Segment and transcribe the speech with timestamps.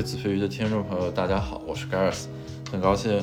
[0.00, 2.24] 各位子非鱼的听众朋友，大家好，我是 Gareth，
[2.72, 3.20] 很高兴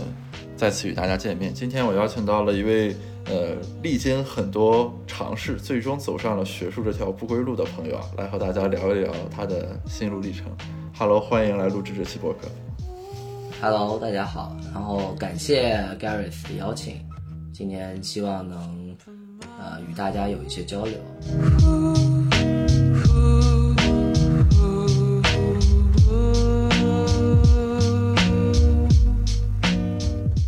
[0.55, 1.51] 再次与大家见面。
[1.51, 10.45] 今天我邀请到了一位呃历经很多尝试，最终走上了学术这条不归路的朋友啊，来和大家聊一聊他的心路历程。
[10.95, 12.41] Hello，欢迎来录制这期播客。
[13.59, 16.97] Hello，大家好，然后感谢 Gareth 的邀请，
[17.51, 18.95] 今天希望能
[19.41, 20.93] 呃与大家有一些交流。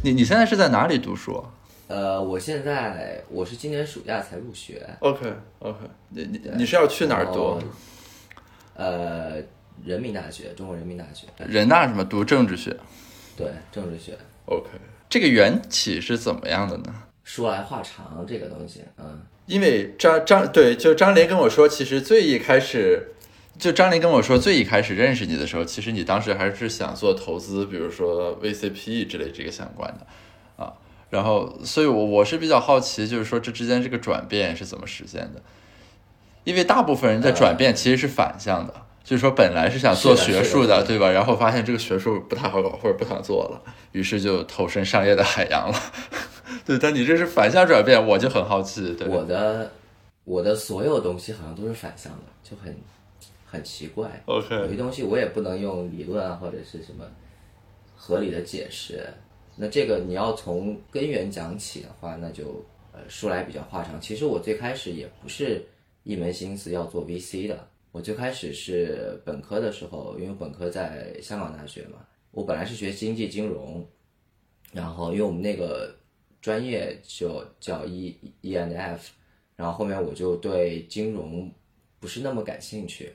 [0.09, 1.43] 你你现在是在哪里读书啊
[1.87, 5.77] 呃，我现在我是今年暑假才入学，？OK OK，
[6.09, 7.61] 你你你是要去哪儿读？
[8.75, 9.35] 呃，
[9.85, 12.75] 人民大学，中国人民大学，人大什么读政治学
[13.37, 14.17] 对，政治学。
[14.45, 14.69] ？OK，
[15.07, 16.93] 这个缘起是怎么样的呢？
[17.23, 23.13] 说来话长，这个东西，嗯，因为张张对，就张琳跟我说，其实最一开始，
[23.59, 30.73] 就张琳跟我说，最一开始认识你的时候，其实你当时还是想做投资，比如说 VCPE 之类这个相关的啊。
[31.09, 35.41] 然后，所以我我是比较好奇，就是说这之间这个转变是怎么实现的？
[36.45, 41.11] 因为大部分人的转变其实是反向的，就是说本来是想做学术是的对吧？
[41.11, 45.77] 然后发现这个学术不太好搞，或者不想做了，于是就投身商业的海洋了。
[46.65, 48.93] 对，但你这是反向转变，我就很好奇。
[48.93, 49.71] 对，我的
[50.23, 52.75] 我的所有东西好像都是反向的，就很
[53.49, 54.21] 很奇怪。
[54.25, 57.03] OK 有些东西我也不能用理论啊或者是什么
[57.95, 59.05] 合理的解释。
[59.55, 63.99] 那这个你要从根源讲起的话，那就呃说来比较话长。
[63.99, 65.65] 其实我最开始也不是
[66.03, 73.85] 一门心思要做 VC 的，我最开始是本科的时候，因为本科在香港大学嘛，我本来是学经济金融，
[74.71, 75.93] 然后因为我们那个
[76.41, 79.11] 专业就叫 E E N F，
[79.57, 81.51] 然后后面我就对金融
[81.99, 83.11] 不是那么感兴趣，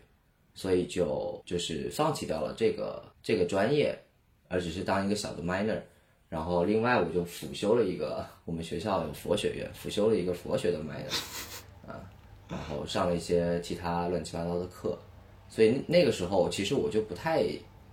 [0.54, 3.97] 所以就就是放弃掉了这个这个专业，
[4.48, 5.81] 而只是当一个小的 minor。
[6.28, 11.12] 然后另外我就辅修了一个，我们学校有佛学院，辅修了一个佛学的 minor，
[11.87, 12.00] 啊，
[12.48, 14.98] 然后上了一些其他乱七八糟的课，
[15.48, 17.44] 所以那个时候其实我就不太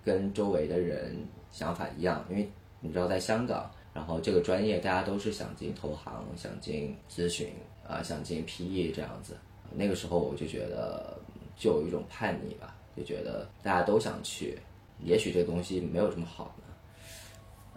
[0.04, 1.16] 跟周围的人
[1.52, 2.50] 想法一样，因为
[2.80, 7.50] 你知道在香港，然后这个专业大家都是想进投行、想进咨询
[7.88, 9.38] 啊、想进 PE 这样子。
[9.74, 11.18] 那个时候我就觉得
[11.58, 14.58] 就有一种叛逆吧，就觉得大家都想去，
[15.04, 16.64] 也许这东西没有这么好呢。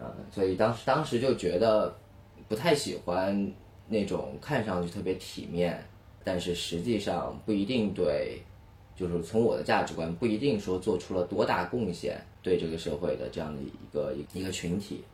[0.01, 1.95] 嗯，所以当时当时就觉得
[2.49, 3.53] 不太喜欢
[3.89, 5.85] 那种看上去特别体面，
[6.25, 8.43] 但是实际上不一定对，
[8.97, 15.05] 就是从我的价值观不一定说做出了多大贡献对这个社会的这样的一个一个群体。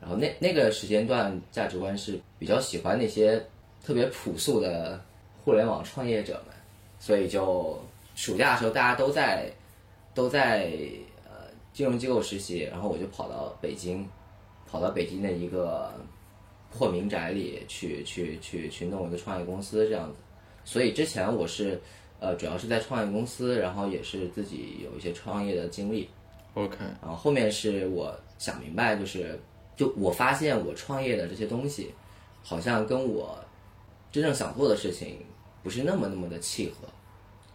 [0.00, 3.44] 然后那那个时间段价值观是比较喜欢那些
[3.84, 5.00] 特别朴素的
[5.44, 6.54] 互联网创业者们，
[7.00, 7.76] 所以就
[8.18, 9.48] 暑假的时候大家都在
[10.12, 10.72] 都在
[11.24, 14.04] 呃金融机构实习，然后我就跑到北京，
[14.66, 15.94] 跑到北京的一个
[16.68, 20.18] 破民宅里去去去去弄一个创业公司这样子。
[20.64, 21.80] 所以之前我是
[22.18, 26.10] 呃主要是在创业公司，然后也是自己有一些创业的经历。
[26.54, 29.38] OK，然后后面是我想明白，就是
[29.76, 31.94] 就我发现我创业的这些东西，
[32.42, 33.38] 好像跟我
[34.10, 35.24] 真正想做的事情
[35.62, 36.88] 不是那么那么的契合。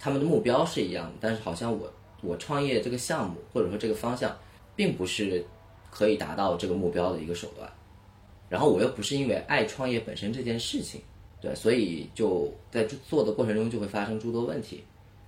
[0.04, 1.90] 他们的目标是一样的，但是好像我
[2.22, 4.38] 我创业这个项目或者说这个方向，
[4.76, 5.42] 并不是
[5.90, 7.72] 可以达到这个目标的一个手段。
[8.50, 11.00] 然后我又不是因为爱创业本身这件事情，
[11.40, 14.84] 对，所以就在做的过程中就会发生诸多问题。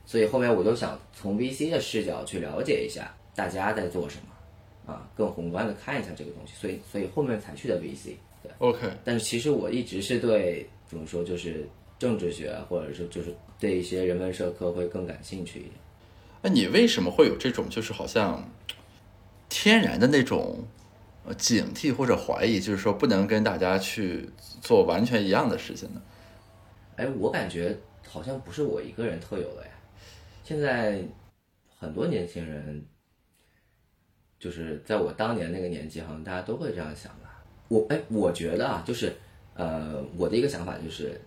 [0.06, 8.52] 所以后面我就想从 VC 的视角去了解一下大家在做什么，啊，更宏观的看一下这个东西，所以所以后面才去的 VC，对。
[8.58, 11.66] OK，但是其实我一直是对怎么说，就是
[11.98, 15.74] 政治学或者是就是对一些人文社科会更感兴趣一点。
[16.42, 18.50] 那你为什么会有这种就是好像
[19.50, 20.64] 天然的那种
[21.26, 24.30] 呃警惕或者怀疑，就是说不能跟大家去
[24.62, 26.02] 做完全一样的事情呢？
[26.98, 27.78] 哎，我感觉
[28.08, 29.72] 好像不是我一个人特有的呀。
[30.44, 31.02] 现在
[31.80, 32.86] 很多年轻人，
[34.40, 37.44] 就是在我当年那个年纪，好像大家都会这样想吧。
[37.68, 39.12] 我哎，我觉得啊，就是
[39.56, 41.20] 呃，我的一个想法就是，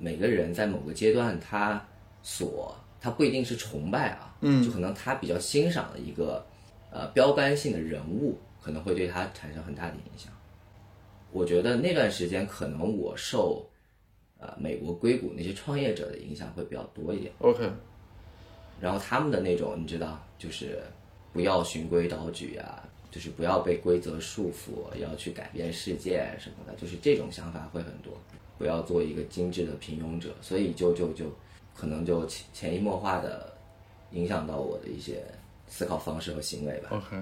[0.00, 1.86] 每个人在某个阶段，他
[2.22, 6.44] 所他不一定是崇拜啊，嗯，就可能他比较欣赏的一个
[6.90, 10.32] 呃标杆性的人物，可能会对他产生很大的影响。
[11.30, 13.64] 我觉得那段时间可能我受
[14.38, 17.70] 呃美国硅谷那些创业者的影响会比较多一点，OK，
[18.80, 20.82] 然后他们的那种你知道，就是
[21.32, 28.12] 不要循规蹈矩啊，就是不要被规则束缚，要去改变世界什么的，就是这种想法会很多，
[28.60, 31.24] 不要做一个精致的平庸者，所以就就就
[31.74, 33.50] 可能就潜潜移默化的
[34.10, 35.24] 影响到我的一些
[35.66, 36.90] 思考方式和行为吧。
[36.90, 37.16] OK，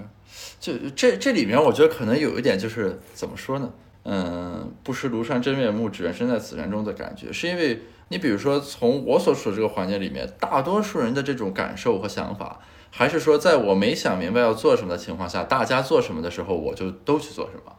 [0.59, 3.71] 就这这里面，我觉得可能有一点就是怎么说呢？
[4.03, 12.59] 嗯，不识庐山真面目，只缘身在此山中的感觉，是因为你比如说从我所处的这个环境里面，大多数人的这种感受和想法，
[12.91, 17.73] 还是说在我没想明白要做什么的情况下，大家做什么的时候，我就都去做什么。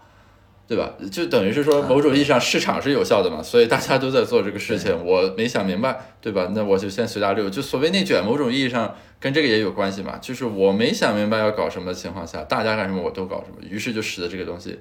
[0.71, 0.95] 对吧？
[1.11, 5.05] 就等于是说，某种意义上市场是有效的嘛，所以大家都在做这个事情。
[5.05, 6.49] 我没想明白，对吧？
[6.55, 7.51] 那我就先随大流。
[7.51, 10.17] 就所谓内卷，某种意义上跟这个也有关系嘛。
[10.19, 14.79] 就是我没想明白要搞什么的情况下，大家干什么我都搞什么，于是就使得这个东西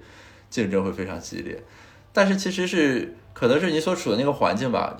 [0.48, 1.60] 竞争会非常激烈。
[2.14, 4.96] 但是其实是可能是你所处的那个环境吧，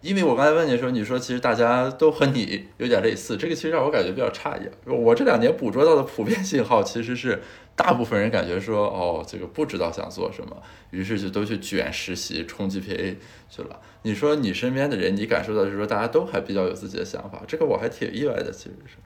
[0.00, 4.62] 因为我刚才问你的时候，你说其实大家都和你有点类似，这个其实让我感觉比较诧异。
[4.86, 7.42] 我这两年捕捉到的普遍信号其实是。
[7.82, 10.54] 大部分人感觉说，哦，这个不知道想做什么，
[10.90, 13.16] 于是就都去卷实习、冲 GPA
[13.48, 13.80] 去了。
[14.02, 18.96] 你说你身边的人，你感受到就是说大家都还比较有自己的想法，这个我还挺意外的，其实是。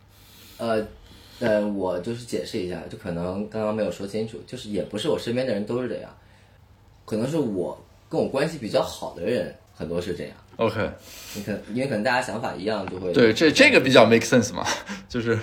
[0.59, 0.85] 呃，
[1.39, 6.11] 呃，我就是解释一下，就可能刚刚没有说清楚，就是也不是我身边的人都是这样，
[7.05, 10.37] 可能是我跟我关系比较好的人很多是这样。
[10.57, 10.91] OK，
[11.35, 14.65] 你可因为可能大家想法一样，就会对这这个比较 make sense 嘛，
[15.09, 15.39] 就是。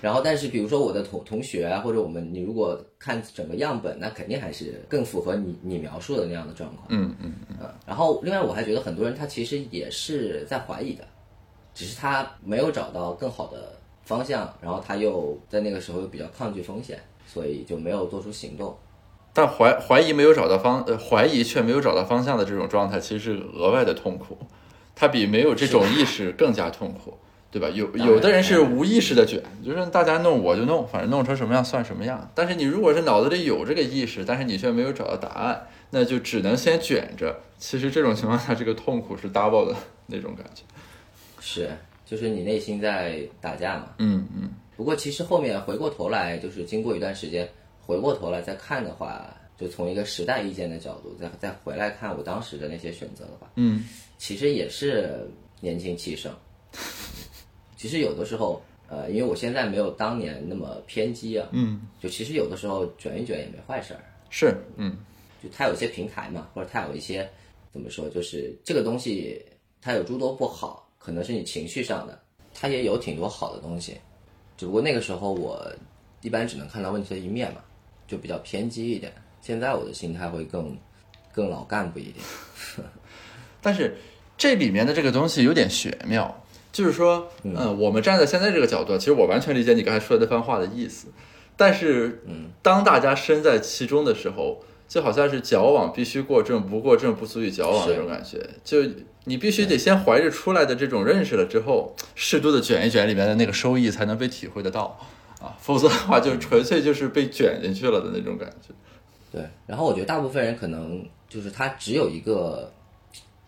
[0.00, 6.86] 然后，但是比如说我的同同学啊，或者我们，你如果看整个样本，那肯定还是更符合你你描述的那样的状况。
[6.90, 7.56] 嗯嗯嗯。
[7.86, 11.04] 然后，另外我还觉得很多人他其实也是在怀疑的，
[11.74, 13.72] 只是他没有找到更好的
[14.04, 18.76] 方向，然后他又在那个时候又比较抗拒风险，所以就没有做出行动。
[19.32, 24.36] 但怀怀疑没有找到方，呃，怀疑却没有找到方向的这种状态，其实是额外的痛苦，
[24.94, 27.18] 它比没有这种意识更加痛苦。
[27.54, 27.68] 对吧？
[27.68, 32.28] 有有的人是无意识的卷，就是大家弄我就弄，反正弄成什么样算什么样。
[32.34, 37.38] 但是你如果是脑子里有这个意识，但是你却没有找到答案，那就只能先卷着。
[37.56, 39.76] 其实这种情况下，这个痛苦是 double 的
[40.06, 40.64] 那种感觉。
[41.38, 41.70] 是，
[42.04, 43.90] 就是你内心在打架嘛。
[43.98, 44.50] 嗯嗯。
[44.76, 47.48] 不过其实后面回过头来，就是经过一段时间
[47.86, 49.24] 回过头来再看的话，
[49.56, 53.84] 就从一个时代意见的角度再再回来看我当时的那些选择的话，嗯，
[54.18, 55.28] 其实也是
[55.60, 56.34] 年轻气盛。
[57.76, 64.96] 其实有的时候，呃，因为我现在没有当年那么偏激啊，嗯，就其实有的时候卷一卷也没坏事儿，是，嗯，
[65.42, 67.28] 就它有一些平台嘛，或者它有一些
[67.72, 69.40] 怎么说，就是这个东西
[69.80, 72.18] 它有诸多不好，可能是你情绪上的，
[72.52, 73.96] 它也有挺多好的东西，
[74.56, 75.64] 只不过那个时候我
[76.22, 77.62] 一般只能看到问题的一面嘛，
[78.08, 79.12] 就比较偏激一点。
[79.44, 80.74] 现在我的心态会更
[81.34, 82.24] 更老干部一点，
[83.60, 83.98] 但是
[84.38, 86.40] 这里面的这个东西有点玄妙。
[86.72, 91.08] 就是说，嗯，我们站在现在这个角度，其实我完全理解你刚才说的那番话的意思。
[91.56, 98.44] 但是，嗯，当大家身在其中的时候，就好像是矫枉必须过正，不过正不足以矫枉那种感觉。
[98.64, 98.78] 就
[99.24, 104.98] 你必须得先怀着出来的这种认识了之后，适度的卷一卷里面的那个收益才能被体会得到
[105.40, 108.74] 啊，否则的话就纯粹就是被卷进去了的那种感觉。
[109.34, 112.72] 对，然后我觉得大部分人可能就是他只有一个。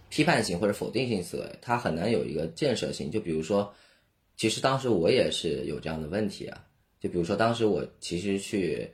[0.08, 3.10] 批判性或者否定性思维，他很难有一个建设性。
[3.10, 3.70] 就比如说，
[4.36, 6.64] 其实当时我也是有这样的问题啊。
[7.00, 8.88] 就比如说，当时我其实去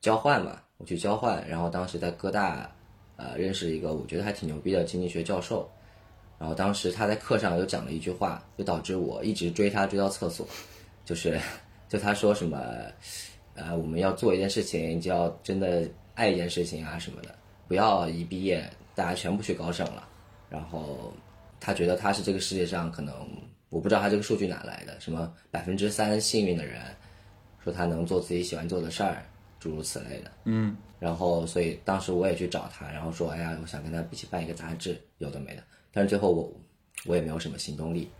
[0.00, 2.70] 交换嘛，我去交换，然后当时在哥大，
[3.16, 5.70] 呃，认识一个我觉得还挺牛逼的经济学教授。
[6.36, 10.46] 然后当时他在课上又讲了一句话，就导致我一直追他追到厕所。
[11.04, 11.40] 就是，
[11.88, 12.58] 就他说什么，
[13.54, 17.32] 呃，我们要做一件事情，就要真的爱一件事情啊什么的，
[17.68, 20.08] 不要一毕业大家全部去高省了。
[20.50, 21.12] 然后
[21.60, 23.14] 他觉得他是这个世界上可能
[23.68, 26.82] 我不知道他这个数据哪来的，什么百分之三幸运的人，
[27.62, 29.24] 说他能做自己喜欢做的事儿，
[29.60, 30.30] 诸如此类的。
[30.44, 35.62] 嗯，然后所以当时我也去找他，然后说，哎呀，我想跟他一起办一个杂志，有的没的。
[35.92, 36.52] 但是最后我
[37.06, 38.10] 我也没有什么行动力，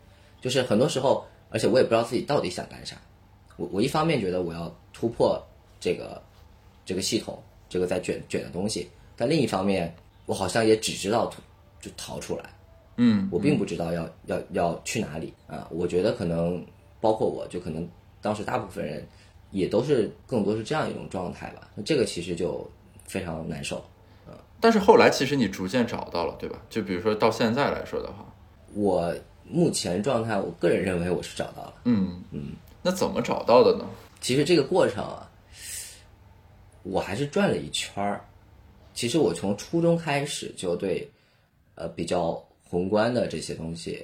[0.40, 2.96] 就是很多时候，而且我也不知道自己到底想干啥。
[3.56, 5.40] 我我一方面觉得我要突破
[5.78, 6.20] 这个
[6.84, 9.94] 这个系统，这个在卷卷的东西，但另一方面，
[10.26, 11.40] 我好像也只知道突。
[11.78, 12.44] 就逃出来，
[12.96, 15.68] 嗯，我并不知道要要要去哪里啊。
[15.70, 16.64] 我觉得可能
[17.00, 17.88] 包括我，就可能
[18.20, 19.06] 当时大部分人
[19.52, 21.68] 也都是更多是这样一种状态吧。
[21.76, 22.68] 那这个其实就
[23.04, 23.84] 非常难受，
[24.26, 24.32] 嗯。
[24.58, 26.60] 但是后来其实你逐渐找到了，对吧？
[26.68, 28.26] 就比如说到现在来说的话，
[28.74, 31.74] 我目前状态，我个人认为我是找到了。
[31.84, 33.84] 嗯嗯，那怎么找到的呢？
[34.20, 35.30] 其实这个过程啊，
[36.90, 38.24] 我还是转了一圈儿。
[38.94, 41.08] 其实我从初中开始就对。
[41.78, 44.02] 呃，比较宏观的这些东西，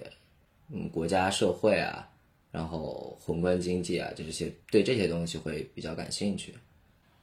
[0.69, 2.07] 嗯，国家社会啊，
[2.51, 6.55] 然后宏观经济啊，这些对这些东西会比较感兴趣。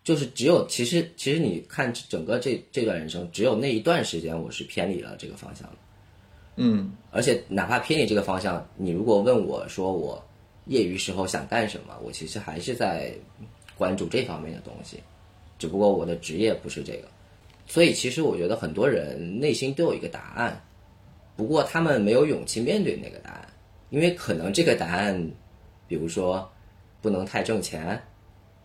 [0.03, 5.77] 就是只有其实其实你看整个这这段人生，只有那一段时间我是偏离了这个方向的。
[6.55, 10.19] 嗯，而且哪怕偏离这个方向，你如果问我说我
[10.65, 13.13] 业余时候想干什么，我其实还是在
[13.77, 14.99] 关注这方面的东西，
[15.59, 17.07] 只不过我的职业不是这个，
[17.67, 20.59] 所以其实我觉得很多人内心都有一个答案，
[21.35, 23.47] 不过他们没有勇气面对那个答案，
[23.91, 25.31] 因为可能这个答案，
[25.87, 26.49] 比如说
[27.01, 28.01] 不能太挣钱，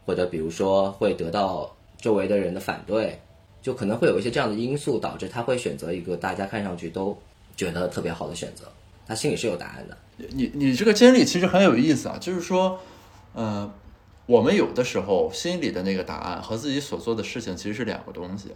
[0.06, 3.18] 或者比如说会得到周围的人的反对，
[3.60, 7.16] 就可能会有一些这样的因素导致他会选择一个大家看上去都
[7.56, 8.64] 觉得特别好的选择，
[9.06, 9.96] 他心里是有答案的。
[10.16, 12.78] 你你这个经历其实很有意思啊，就是说，
[13.32, 13.72] 呃，
[14.26, 18.52] 我们有的时候心里的那个答案和自己所做的事情其实是两个东西。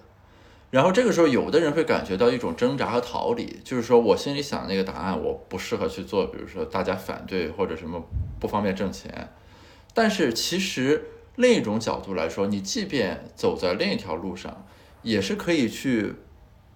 [0.70, 8.02] 然后这个时候，有的人会感觉到一种挣扎和逃离，就是说我心里想那个答案，我不适合去做，比如说大家反对或者什么
[8.38, 9.30] 不方便挣钱。
[9.94, 11.04] 但是其实
[11.36, 14.66] 另一种角度来说，你即便走在另一条路上，
[15.02, 16.14] 也是可以去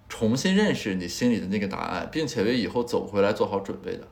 [0.09, 4.07] 重新认识你心里的那个答案，并且为以后走回来做好准备的。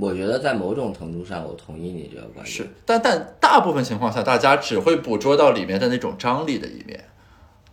[0.00, 2.46] 我觉得在某种程度上，我同意你这个观点。
[2.46, 7.02] 是，但但大部分情况下，大家只会捕捉到里面的那种张力的一面。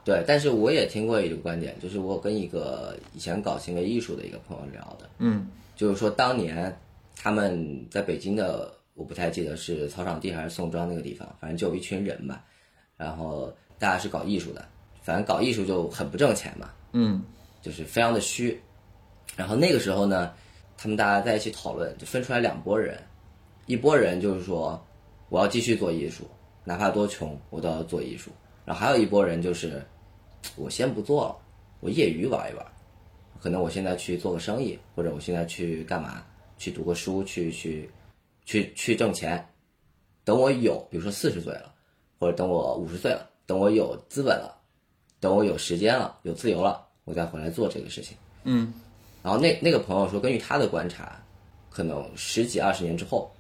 [0.03, 6.75] 对，但是我也听过一个观点，就是我跟一个以前搞行为艺术的一个朋友聊的，嗯，就是说当年
[7.15, 12.39] 他们在北京的，我不太记得是草场地还是宋庄那个地方，反正就有一群人嘛，
[12.97, 14.65] 然后大家是搞艺术的，
[15.01, 17.21] 反正搞艺术就很不挣钱嘛，嗯，
[17.61, 18.59] 就是非常的虚。
[19.35, 20.33] 然后那个时候呢，
[20.81, 22.97] 他们大家在一起讨论，就分出来两拨人，
[23.65, 24.81] 一拨人就是说
[25.27, 26.23] 我要继续做艺术，
[26.63, 28.31] 哪怕多穷我都要做艺术。
[28.63, 29.85] 然后还有一拨人就是
[30.55, 31.35] 我先不做了，
[31.81, 32.65] 我业余玩一玩，
[33.41, 36.23] 可能我现在去做个生意，或者我现在去干嘛，
[36.57, 37.91] 去读个书，去去
[38.45, 39.45] 去去挣钱。
[40.23, 41.73] 等我有，比如说四十岁了，
[42.17, 44.57] 或者等我五十岁了，等我有资本了，
[45.19, 48.15] 等我有时间了，有自由了，我再回来做这个事情。
[48.45, 48.73] 嗯，
[49.21, 51.21] 然后那那个朋友说，根据他的观察，
[51.69, 53.31] 可能十几二十年之后，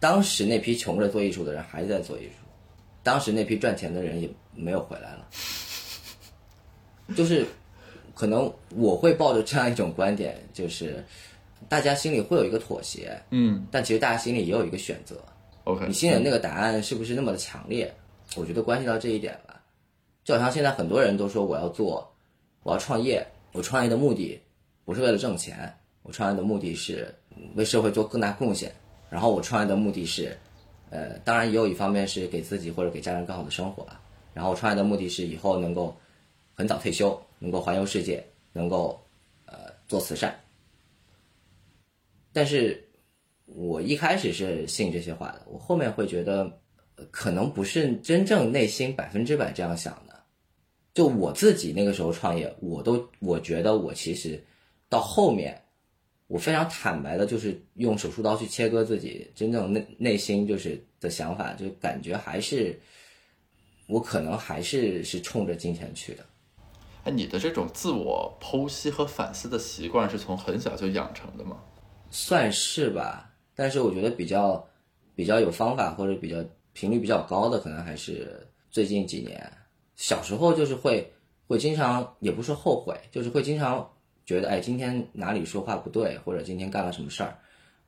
[0.00, 2.46] 当时那批穷着做艺术的人还是在做艺术，
[3.02, 5.28] 当时那批赚钱的人也没有回来了。
[7.16, 7.46] 就是
[8.14, 11.04] 可能我会抱着这样一种观点，就是
[11.68, 15.16] 大家心里会有一个妥协，嗯但其实大家心里也有一个选择。
[15.64, 17.94] ，OK，你心里的那个答案是不是那么的强烈？
[18.36, 19.60] 我觉得关系到这一点吧。
[20.24, 22.06] 就好像现在很多人都说我要做，
[22.62, 24.38] 我要创业，我创业的目的
[24.88, 25.70] 不是为了挣钱，
[26.02, 27.14] 我创业的目的是
[27.56, 28.72] 为社会做更大贡献。
[29.10, 30.34] 然后我创业的目的是，
[30.88, 34.00] 呃，当然也有一方面是给自己或者给家人更好的生活啊。
[34.32, 35.94] 然后我创业的目的是以后能够
[36.54, 38.98] 很早退休，能够环游世界，能够
[39.44, 40.34] 呃做慈善。
[42.32, 42.82] 但是
[43.44, 46.50] 我一开始是信这些话的，我后面会觉得，
[47.10, 50.18] 可能不是真正内心百分之百这样想的。
[50.94, 54.42] 就我自己那个时候创业，我都我觉得我其实
[54.88, 55.62] 到后面，
[56.26, 62.78] 我非常坦白的，就是用手术刀去切割自己真正内内心就是的想法，就感觉还是
[63.86, 66.24] 我可能还是是冲着金钱去的。
[67.04, 71.58] 哎，你的这种自我剖析和反思的习惯是从很小就养成的吗？
[72.10, 74.66] 算是吧，但是我觉得比较
[75.14, 76.42] 比较有方法或者比较
[76.72, 79.50] 频率比较高的，可能还是最近几年。
[79.96, 81.12] 小时候就是会
[81.46, 83.90] 会经常，也不是后悔，就是会经常
[84.28, 87.34] 觉得，哎，今天哪里说话不对，或者今天干了什么事儿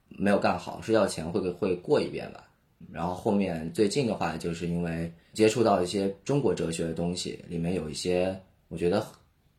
[0.08, 2.48] 没有干好，睡觉前会会过一遍吧。
[2.90, 8.34] 然后后面最近的话，就是因为接触到一些中国哲学的东西，里面有一些
[8.68, 9.06] 我觉得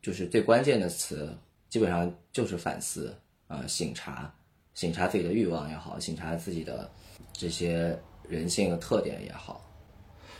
[0.02, 1.32] 就是最关键的词，
[1.68, 4.34] 基本上就是反思啊、醒察。
[4.74, 6.90] 醒察自己的欲望也好，醒察自己的
[7.32, 7.96] 这些
[8.28, 9.64] 人性的特点也好，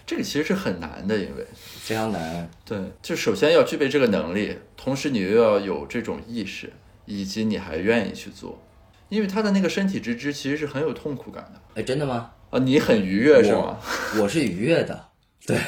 [0.06, 2.48] 这个其实是很难的，因为非常难。
[2.64, 6.72] 对，就首先要具备这个能力，同时你又要有这种意识，
[7.06, 8.60] 以及你还愿意去做，
[9.08, 12.32] 因为他的那个身体之知其实是很有痛苦感的哎，真的吗？
[12.50, 12.58] 啊。
[12.58, 13.78] 你很愉悦是吗？
[14.20, 15.08] 我是愉悦的，
[15.46, 15.58] 对，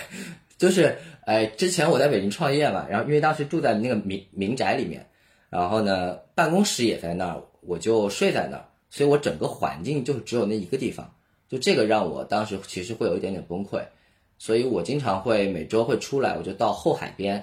[0.59, 5.07] 就是哎，之前我在北京创业嘛，然后因为当时住在那个民民宅里面，
[5.49, 11.11] 然后呢，办公室也在那儿，我就睡在那儿，所以我整个环境就只有那一个地方，
[11.49, 13.83] 就这个让我当时其实会有一点点崩溃，
[14.39, 17.43] 所以我经常会每周会出来，我就到后海边，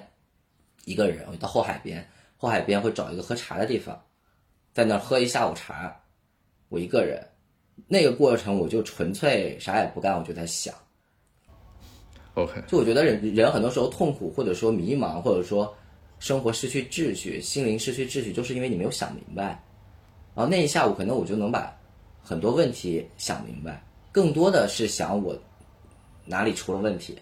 [0.84, 2.06] 一个人，我就到后海边，
[2.36, 4.00] 后海边会找一个喝茶的地方，
[4.72, 5.94] 在那儿喝一下午茶，
[6.68, 7.26] 我一个人，
[7.88, 10.74] 那个过程我就纯粹啥也不干，我就在想。
[12.34, 15.74] OK，就我觉得人人很多时候痛苦，或者说迷茫，或者说
[16.18, 19.62] 生活失去秩序、心灵失去秩序，就是因为你没有想明白。
[20.34, 21.78] 然后那一下午，可能我就能把
[22.22, 25.36] 很多问题想明白，更多的是想我
[26.32, 27.16] 哪里出了问题。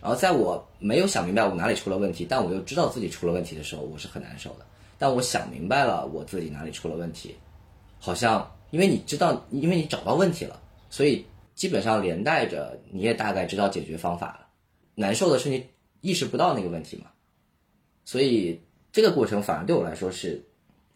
[0.00, 4.66] 然后在我没有想明白我哪里出了问题，但我又知道自己出了问题的时候，我是很难受的。
[4.98, 7.34] 但我想明白了我自己哪里出了问题，
[7.98, 11.24] 好像因为你知道，因为你找到问题了，所以
[11.54, 14.46] 基本上连带着你也大概知道解决方法了。
[14.94, 15.66] 难受的是你
[16.00, 17.10] 意识不到那个问题嘛，
[18.04, 18.60] 所以
[18.92, 20.42] 这个过程反而对我来说是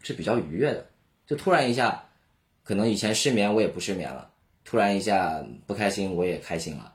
[0.01, 0.85] 是比较愉悦的。
[1.27, 2.03] 就突然一下，
[2.63, 4.31] 可能以前失眠我也不失眠了，
[4.63, 6.93] 突然一下不开心我也开心了。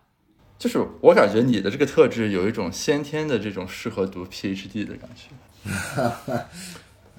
[0.61, 5.33] 就是我感觉你的这个特质有一种先天的这种适合读 PhD 的感觉。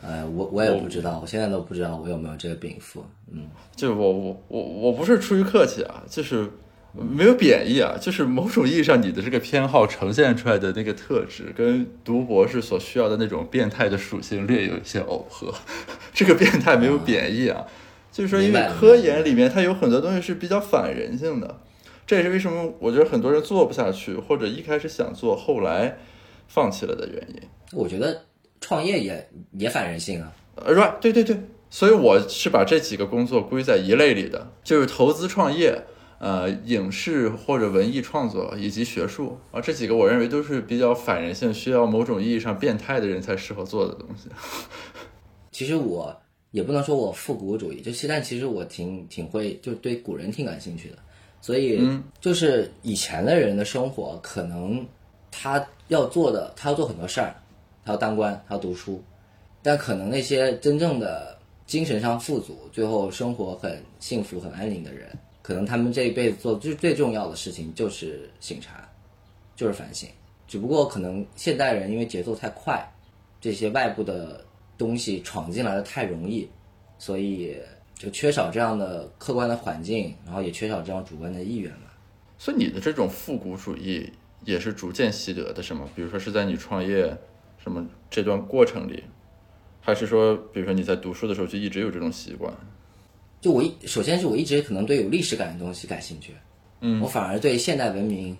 [0.05, 3.03] 哎，我我也不知道，我现在都不知道我有没有这个禀赋。
[3.31, 6.51] 嗯，就我我我我不是出于客气啊，就是
[6.93, 15.51] 没有贬义啊，就是某种意义上你的这个偏好呈现出来的那个特质，跟读博士所需要的那种变态的属性略有一些耦合。
[16.13, 17.65] 这个变态没有贬义啊，
[18.11, 21.59] 就是说因为科研里面它有很多东西是比较反人性的，
[22.05, 25.97] 这也是为什么我觉得很多人做不下去，或者一开始想做，后来
[26.47, 27.41] 放弃了的原因。
[27.73, 28.25] 我觉得。
[28.63, 31.35] 创业也也反人性啊，呃，right，对对对，
[31.71, 35.83] 所以我是把这几个工作归在一类里的，就是投资创业、
[36.19, 44.29] 呃，影视或者文艺创作以及学术啊，这几个我认为都是比较反人性、需要某种意义上变态的人才适合做的东西。
[45.51, 46.15] 其实我
[46.51, 50.97] 也不能说我复古主义，就但其实我挺挺会，就对古人挺感兴趣的，
[51.41, 51.81] 所以
[52.19, 54.85] 就是以前的人的生活，可能
[55.29, 57.35] 他要做的，他要做很多事儿。
[57.83, 59.01] 他要当官，他要读书，
[59.63, 65.09] 但可能那些真正的精神上富足、最后生活很幸福、很安宁的人，
[65.41, 68.87] 可能他们这一辈子做最最重要的事情就是醒察，
[69.55, 70.07] 就是反省。
[70.47, 72.87] 只不过可能现代人因为节奏太快，
[73.41, 74.45] 这些外部的
[74.77, 76.47] 东西闯进来的太容易，
[76.99, 77.57] 所以
[78.01, 81.87] 就缺少这样的客观的环境，然后也缺少这样主观的意愿嘛。
[82.37, 84.11] 所以你的这种复古主义
[84.45, 85.87] 也是逐渐习得的，是吗？
[85.95, 87.15] 比如说是在你创业。
[87.63, 89.03] 什么这段过程里，
[89.81, 92.51] 还是说，比如说你在读书的时候就一直有这种习惯？
[93.39, 96.33] 就我一首先是我一直可能对有历史感的东西感兴趣，
[96.79, 98.35] 嗯，我反而对现代文明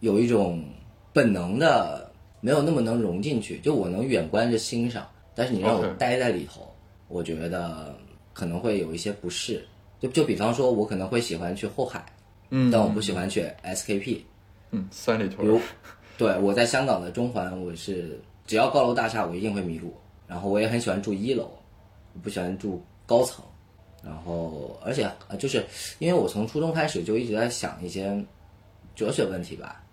[0.00, 0.64] 有一种
[1.12, 3.58] 本能的没有那么能融进去。
[3.58, 6.74] 就我能远观着欣赏，但是你让我待在里头，
[7.08, 7.94] 我觉得
[8.32, 9.64] 可能会有一些不适。
[10.00, 12.04] 就就比方说，我可能会喜欢去后海，
[12.50, 14.18] 嗯，但我不喜欢去 SKP，
[14.70, 15.60] 嗯，三里屯。
[16.18, 19.94] 对，我在香港的中环，我是只要高楼大厦，我一定会迷路。
[20.26, 21.50] 然后我也很喜欢住一楼，
[22.14, 23.44] 我不喜欢住高层。
[24.02, 25.64] 然后，而且就是
[26.00, 28.24] 因为我从初中开始就一直在想一些
[28.96, 29.84] 哲学问题吧。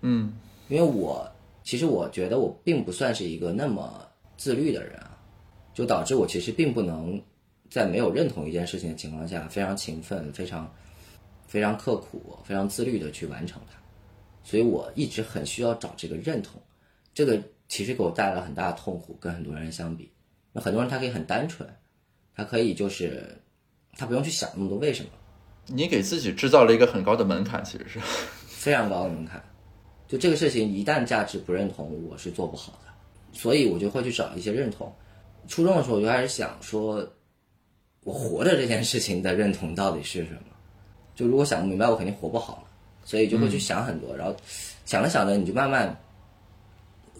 [0.00, 0.32] 嗯，
[0.68, 1.30] 因为我
[1.62, 4.00] 其实我觉得我并不算是一个那么
[4.38, 5.18] 自律的人啊，
[5.74, 7.20] 就导致我其实并不能
[7.74, 10.72] 在没有认同一件事情的情况下，非常勤奋、非常
[11.48, 13.76] 非常刻苦、非常自律的去完成它。
[14.44, 16.62] 所以我一直很需要找这个认同，
[17.12, 19.18] 这个其实给我带来了很大的痛苦。
[19.20, 20.08] 跟很多人相比，
[20.52, 21.68] 那很多人他可以很单纯，
[22.36, 23.36] 他可以就是
[23.94, 25.10] 他不用去想那么多为什么。
[25.66, 27.98] 你给自己制造了一个很高的门槛，其实是
[28.46, 29.42] 非常高的门槛。
[30.06, 32.92] 就这个事情一旦价值不认同，我是做不好的。
[33.32, 34.94] 所以我就会去找一些认同。
[35.48, 37.04] 初中的时候我就开始想说，
[38.04, 40.40] 我活着这件事情的认同到底是什么？
[41.14, 42.64] 就如果想不明白，我肯定活不好了。
[43.06, 44.34] 所以就会去想很多，然后
[44.86, 45.94] 想着想着，你就慢慢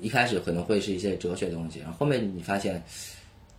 [0.00, 2.82] 一开始可能会是一些哲学东西，然后后面你发现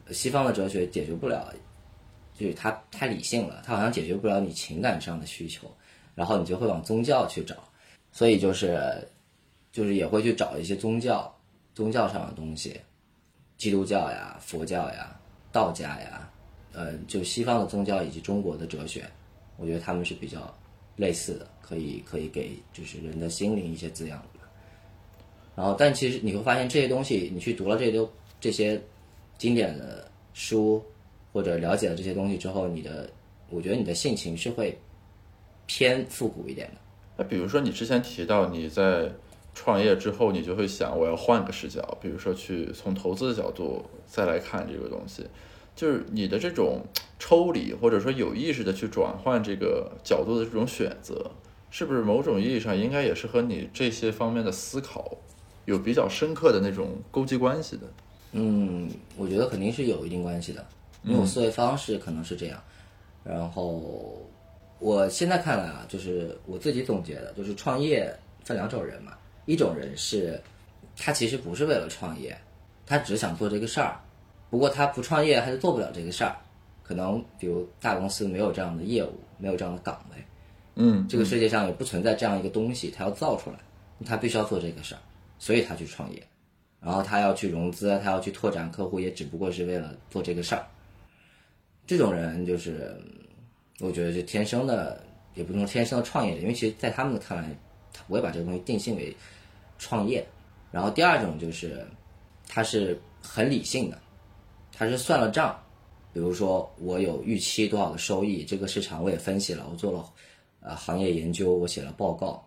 [0.09, 1.53] 西方的哲学解决不了，
[2.33, 5.71] 就是它太理性了，它好像解决不了你情感上的需求，
[6.15, 7.55] 然后你就会往宗教去找，
[8.11, 9.07] 所以就是
[9.71, 11.31] 就是也会去找一些宗教
[11.75, 12.81] 宗教上的东西，
[13.55, 15.15] 基督教呀、佛教呀、
[15.51, 16.27] 道家呀，
[16.75, 19.09] 呃，就西方的宗教以及中国的哲学，
[19.57, 20.53] 我觉得他们是比较
[20.97, 21.47] 类似的。
[21.67, 24.41] 可以可以给就是人的心灵一些滋养的，
[25.55, 28.07] 然后但其实你会发现这些东西，你去读了这些
[28.39, 28.79] 这些
[29.39, 30.79] 经典的书，
[31.33, 33.09] 或者了解了这些东西之后，你的
[33.49, 34.77] 我觉得你的性情是会
[35.65, 36.75] 偏复古一点的。
[37.17, 39.11] 那比如说你之前提到你在
[39.55, 45.25] 创业之后，你就会想我要换个视角，比如说去从投资的角度再来看这个东西。
[45.75, 46.81] 就是你的这种
[47.19, 51.31] 抽离，或者说有意识的去转换这个角度的这种选择。
[51.71, 55.11] 是不是某种意义上应该也是和你这些方面的思考
[55.65, 57.81] 有比较深刻的那种勾稽关系的？
[58.31, 60.65] 嗯，我觉得肯定是有一定关系的，
[61.03, 62.57] 因为我思维方式可能是这样。
[63.25, 64.25] 然后
[64.79, 68.09] 我现在看来啊，就是我自己总结的，就是创业
[68.45, 69.11] 分两种人嘛，
[69.45, 70.39] 一种人是
[70.95, 72.37] 他其实不是为了创业，
[72.85, 73.99] 他只想做这个事儿，
[74.55, 76.33] 不过他不创业他就做不了这个事儿，
[76.81, 80.23] 可能比如大公司没有这样的业务，没有这样的岗位。
[80.75, 83.57] 嗯，这个世界上也不存在这样一个东西，他要造出来，
[84.05, 85.01] 他必须要做这个事儿，
[85.39, 86.23] 所以他去创业，
[86.79, 90.65] 然后他要去融资，他要去拓展客户，也只不过是为了做这个事儿。
[91.85, 92.95] 这种人就是，
[93.81, 97.53] 我觉得就天生的也不能说天生的创业者，因为其实在他们的看来，
[98.07, 99.13] 我也把这个东西定性为
[99.77, 100.25] 创业。
[100.71, 101.85] 然后第二种就是，
[102.47, 103.97] 他是很理性的，
[104.77, 105.57] 他是算了账，
[106.11, 110.05] 比如说我有预期多少的收益，这个市场我也分析了，我做了
[110.59, 112.45] 呃行业研究，我写了报告，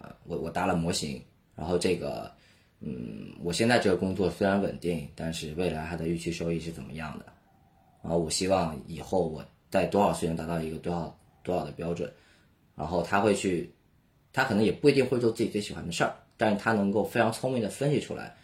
[0.00, 1.22] 呃，我我搭了模型，
[1.54, 2.32] 然后这个
[2.80, 7.26] 嗯，我现在这个工作虽然稳定，但是未来它的预期收益是怎么样的？
[8.02, 12.10] 然后我希望以后我在多少岁能达到一个多少多少的标准，
[12.74, 13.70] 然后他会去，
[14.32, 18.34] 他可能也不一定会做自己最喜欢的事儿，但是他能够非常聪明的分析出来，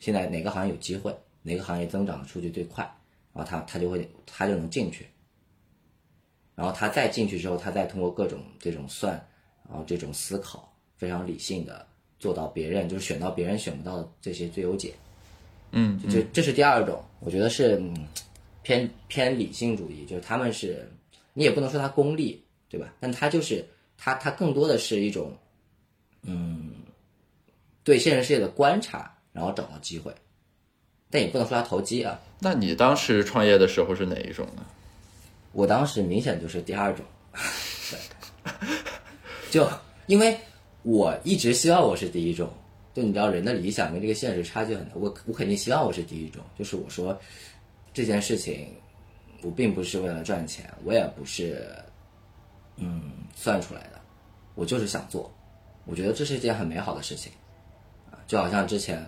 [0.00, 2.84] 现在哪个行业有机会，哪个行业增长的数据最快，
[3.32, 5.06] 然后他他就会他就能进去，
[6.54, 9.14] 然后他再进去之后，他再通过各种这种算，
[9.68, 11.86] 然后这种思考，非常理性的
[12.18, 14.94] 做到别人就是选到别人选不到的这些最优解。
[15.72, 18.06] 嗯，这这是第二种，我觉得是、嗯、
[18.62, 20.86] 偏偏理性主义，就是他们是，
[21.32, 22.92] 你也不能说他功利，对吧？
[23.00, 23.64] 但他就是
[23.96, 25.34] 他他更多的是一种，
[26.24, 26.74] 嗯，
[27.82, 30.14] 对现实世界的观察，然后找到机会，
[31.12, 32.18] 但也不能说他投机啊。
[32.40, 34.66] 那你当时创业的时候是哪一种呢？
[35.52, 37.04] 我当时明显就是第二种，
[37.90, 38.50] 对，
[39.50, 39.68] 就
[40.06, 40.34] 因为
[40.82, 42.50] 我一直希望我是第一种，
[42.94, 47.16] 就你知道人的理想跟这个现实差距很大，我我肯定希望我是第一种，就是我说
[47.92, 48.74] 这件事情
[49.42, 51.70] 我并不是为了赚钱，我也不是
[52.78, 54.00] 嗯算出来的，
[54.54, 55.30] 我就是想做，
[55.84, 57.30] 我觉得这是一件很美好的事情
[58.10, 59.04] 啊，就好像之前，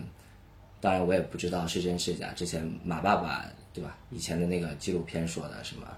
[0.84, 3.96] 当然我也不知道是真是假，之前马爸爸对吧？
[4.10, 5.88] 以前的那个纪录片说的什么，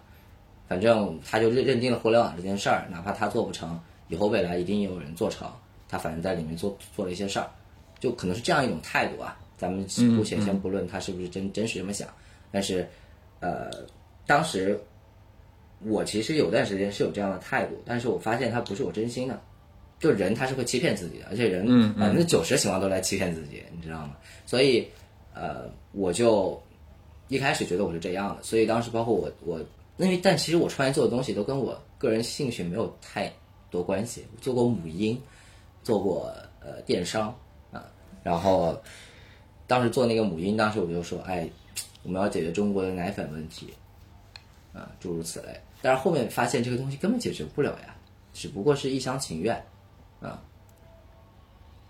[0.68, 5.50] 反正他就认认定了互联网这件事儿，哪怕他做不成，以后未来一定有人做成，
[5.88, 7.50] 他反正在里面做做了一些事儿，
[7.98, 9.36] 就可能是这样一种态度啊。
[9.56, 9.84] 咱们
[10.16, 12.08] 姑且先不论他是不是真真实这么想，
[12.52, 12.88] 但是，
[13.40, 13.68] 呃，
[14.24, 14.80] 当时
[15.80, 19.42] 我其实有段时间是有这样的态度，但是我发现他不是我真心的，
[19.98, 24.16] 就人他是会欺骗自己的，而且人百分之九十情况都来欺骗自己，你知道吗？
[24.44, 24.86] 所以，
[25.34, 26.62] 呃，我就
[27.28, 29.58] 一开始觉得我是这样的，所以当时包括我我，
[29.96, 33.32] 因为但其实我创业做的东西都跟我个人兴趣没有太
[33.70, 35.18] 多关系，做过母婴，
[35.82, 36.30] 做过
[36.60, 37.34] 呃电商
[37.72, 37.86] 啊，
[38.22, 38.78] 然后
[39.66, 41.48] 当时做那个母婴，当时我就说，哎，
[42.02, 43.72] 我们要解决中国的奶粉问题，
[44.72, 45.58] 啊，诸如此类。
[45.82, 47.96] 但是后面发现这个东西根本解决不了呀，
[48.32, 49.60] 只不过是一厢情愿，
[50.20, 50.42] 啊，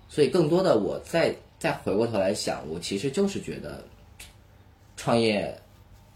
[0.08, 3.82] 所以更多的我再再回过头来想，我其实就是觉得
[4.96, 5.58] 创业，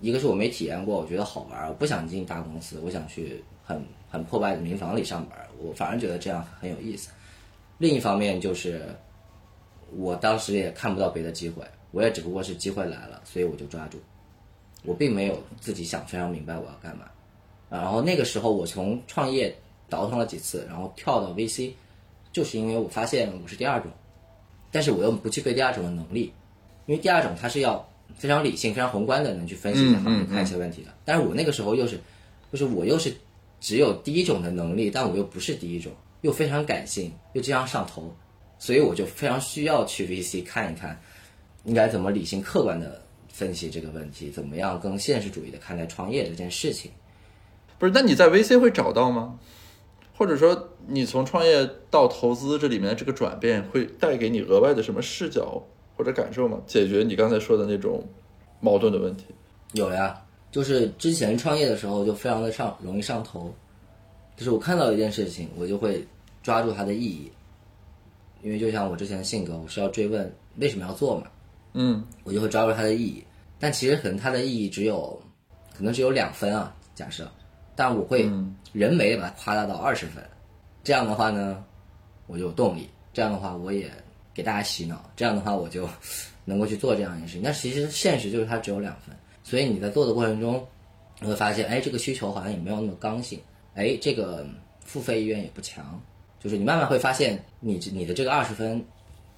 [0.01, 7.11] 一个是我没体验过，我觉得好玩，我不想进大公司，我想去很很破败的民房里上班，我反而觉得这样很有意思。
[7.79, 8.83] 另一方面就是，
[9.96, 13.99] 我当时也看不到别的机会，我也只不过是机会来了，所以我就抓住，
[14.85, 17.07] 我并没有自己想非常明白我要干嘛。
[17.70, 19.57] 然后那个时候我从创业
[19.88, 21.73] 倒腾了几次，然后跳到 VC，
[22.33, 23.90] 就是因为我发现我是第二种，
[24.71, 26.33] 但是我又不具备第二种的能力，
[26.87, 30.95] 因为第二种它是要非常理性、非常宏观的能去分析一个行业、看一些问题的。
[31.05, 31.99] 但是我那个时候又是，
[32.53, 33.12] 就是我又是
[33.61, 38.14] 只有第一种的能力，但我又不是第一种，又非常感性，又经常上头，
[38.59, 41.01] 所以我就非常需要去 VC 看一看，
[41.64, 46.90] 应该怎么理性客观的分析这个问题，怎么样更现实主义的看待创业这件事情。
[47.79, 49.38] 不是，那你在 VC 会找到吗？
[50.20, 55.59] 或者说，你从创业到投资这里面的这个转变，会带给你额外的什么视角
[55.96, 56.61] 或者感受吗？
[56.66, 58.06] 解决你刚才说的那种
[58.61, 59.24] 矛盾的问题？
[59.72, 63.50] 有呀，就是之前创业的时候就非常的上容易上头，
[64.37, 66.06] 就是我看到一件事情，我就会
[66.42, 67.33] 抓住它的意义，
[68.42, 71.28] 因为就像我之前的性格，我是要追问为什么要做嘛，
[71.72, 73.24] 嗯我就会抓住它的意义。
[73.59, 75.18] 但其实可能它的意义只有，
[75.74, 77.26] 可能只有两分啊，假设，
[77.81, 78.31] 但我会
[78.75, 80.23] 人为地把它夸大到二十分，
[80.85, 81.64] 这样的话呢，
[82.27, 82.90] 我就有动力。
[83.11, 83.90] 这样的话，我也
[84.35, 85.11] 给大家洗脑。
[85.16, 85.88] 这样的话，我就
[86.45, 87.43] 能够去做这样一件事情。
[87.43, 90.62] 但其实现实就是它只有两分，所以你在做的过程中，
[91.21, 93.40] 你会发现，哎，这个需求好像也没有那么刚性，
[93.75, 94.45] 哎，这个
[94.85, 95.99] 付费意愿也不强，
[96.38, 98.85] 就是你慢慢会发现你，你的这个二十分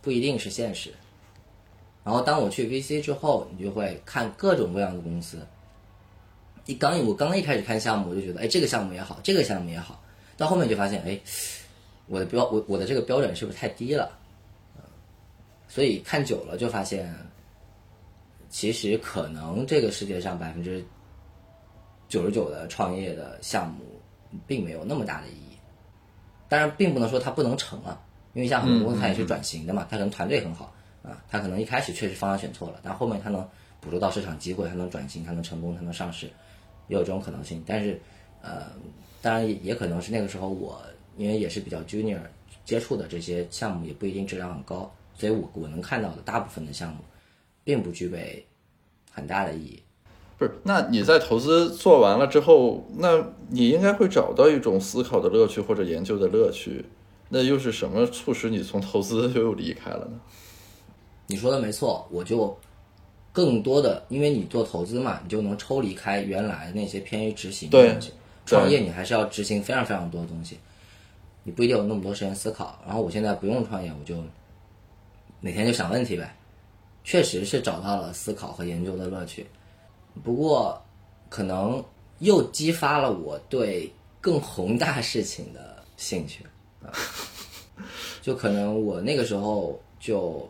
[0.01, 0.93] 不一定是现实。
[2.03, 5.39] 然后当我去 VC 之后，你就会看各种各样的公司。
[6.67, 10.03] 一刚我刚一开始看项目，我就觉得，哎，这个项目也好，这个项目也好。
[10.37, 11.21] 到后面就发现，哎，
[12.07, 14.19] 我的标我我的这个标准是不是太低了？
[15.69, 17.15] 所以看久了就发现，
[18.51, 20.85] 其实可能这个世界上百分之
[22.09, 23.83] 九十九的创业的项目
[24.47, 25.57] 并没有那么大的意义。
[26.49, 28.03] 当然，并不能说它不能成啊，
[28.35, 33.49] 因为像很多公司它也是转型的嘛，它可能团队很好啊，它可能一开始确实方向选错了，但后面它能
[33.81, 36.31] 捕捉到市场机会，它能转型，它能成功，它能上市，
[36.89, 37.63] 也有这种可能性。
[37.67, 38.01] 但是，
[38.43, 38.67] 呃，
[39.21, 40.81] 当然也也可能是那个时候我
[41.17, 42.21] 因为也是比较 junior，
[42.65, 46.99] 接触的这些项目也不一定质量很高，所以我我能看到的大部分的项目，
[47.65, 48.45] 并不具备
[49.11, 49.83] 很大的意义。
[50.39, 56.85] 不是，那你在投资做完了之后，那你应该会找到一种思考的乐趣或者研究的乐趣。
[57.29, 60.21] 那又是什么促使你从投资 又离开了呢？
[61.29, 62.55] 你说的没错，我就
[63.33, 68.13] 更多的，因为你做投资嘛，你就能抽离开原来那些偏于执行的东西。
[68.45, 70.59] 创业你还是要执行非常非常多的东西，
[71.45, 72.79] 你不一定有那么多时间思考。
[72.85, 74.23] 然后我现在不用创业，我就
[75.41, 76.37] 每天就想问题呗。
[77.05, 79.47] 确实是找到了思考和研究的乐趣，
[80.23, 80.81] 不过
[81.29, 81.85] 可能
[82.19, 86.45] 又激发了我对更宏大事情的兴趣。
[88.21, 90.49] 就可能我那个时候就，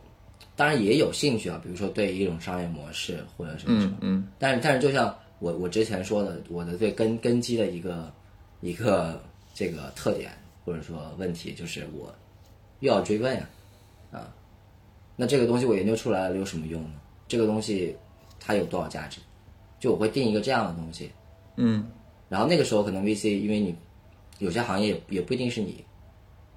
[0.55, 8.11] 当然也有兴趣啊，比如说对一种商业模式或者什么什么，嗯，但是但是就像我我之前说的，我的最根根基的一个
[8.61, 9.21] 一个
[9.53, 10.31] 这个特点
[10.63, 12.13] 或者说问题就是我
[12.79, 13.49] 又要追问呀，
[14.11, 14.33] 啊，
[15.15, 16.99] 那这个东西我研究出来了有什么用呢？
[17.27, 17.95] 这个东西
[18.39, 19.19] 它有多少价值？
[19.79, 21.11] 就我会定一个这样的东西，
[21.57, 21.85] 嗯，
[22.29, 23.75] 然后那个时候可能 VC 因为你
[24.39, 25.83] 有些行业也不一定是你。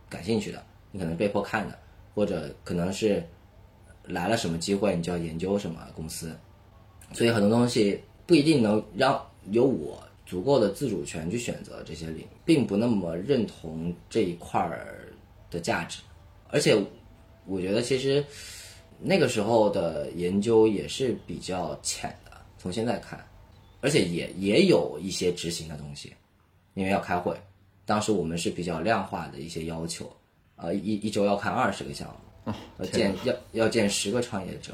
[0.08, 1.76] 感兴趣的，你可能被迫看的，
[2.14, 3.20] 或者可能是
[4.06, 6.36] 来了什么机会，你就要研究什么公司，
[7.12, 15.08] 所以很多东西不一定能让有我足够的自主权去选择这些领域，并不那么认同这一块儿
[15.50, 16.00] 的价值，
[16.48, 16.76] 而且
[17.46, 18.24] 我觉得其实
[19.00, 23.24] 那个时候的研究也是比较浅的，从现在看，
[23.80, 26.12] 而且也也有一些执行的东西，
[26.74, 27.36] 因为要开会。
[27.84, 30.10] 当时我们是比较量化的一些要求，
[30.56, 32.25] 呃，一一周要看二十个项目，
[32.78, 34.72] 要见要要见十个创业者，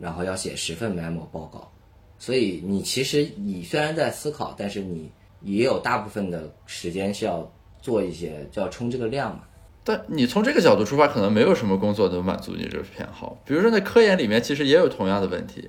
[0.00, 1.70] 然后要写十份 memo 报告，
[2.18, 5.10] 所以你其实你虽然在思考，但是你
[5.42, 7.50] 也有大部分的时间是要
[7.80, 9.42] 做一些，就要冲这个量嘛。
[9.84, 13.38] 但你从这个角度出发，可能没有什么工作能满足你这个偏好。
[13.44, 15.68] 比如说，在科研里面，其实也有同样的问题，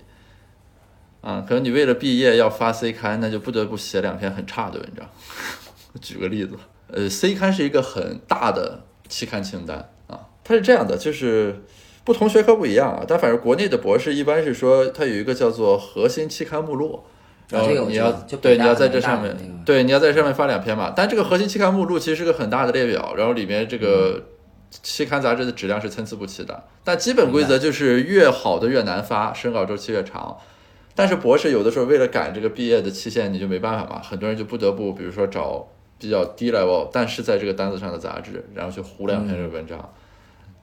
[1.19, 5.09] 啊，可能你为了毕业要发 C 刊，那就不得不写两篇很差的文章。
[6.01, 6.57] 举个例子。
[6.87, 9.89] 呃，C 刊是一个很大的期刊清单啊，
[10.47, 11.63] 它是这样的，就是
[12.03, 17.01] 不同学科不一样啊，但反正国内的博士一般是说它有一个叫做核心期刊目录，
[17.49, 24.21] 然后你要对你要在这上面对你要在上面发两篇嘛，但这个核心期刊目录其实是个很大的列表，然后里面这个
[24.69, 30.37] 期刊杂志的质量是参差不齐的，但基本规则就是越好的越难发，审稿周期越长，
[30.93, 35.67] 但是博士有的时候为了赶这个毕业的期限，你就没办法嘛，很多人就不得不比如说找。
[35.97, 39.93] 比较低 level，但是在这个单子上的杂志，然后去糊两篇这个文章，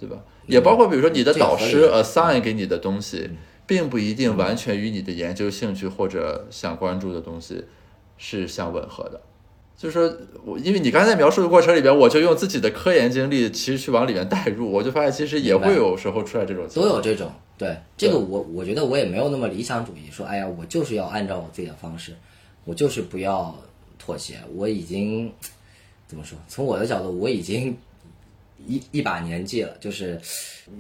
[0.03, 0.23] 对吧？
[0.47, 3.31] 也包括比如说你的导师 assign 给你的东西，
[3.67, 7.65] 并不一定完全与你的研究兴趣或者想关注的东西
[8.19, 9.21] 是相吻合的。
[9.77, 22.13] 就是说我因为你刚才描述的过程里边，我就用自己的科研经历其实去往里面代入，我就发现其实也会有时候出来这种都有这种对这个我我觉得我也没有那么理想主义，说哎呀我就是要按照我自己的方式，
[22.65, 23.55] 我就是不要。
[24.05, 25.33] 妥协，我已经
[26.09, 26.37] 怎么说？
[26.49, 27.77] 从我的角度，我已经
[28.67, 30.21] 一一把年纪了，就是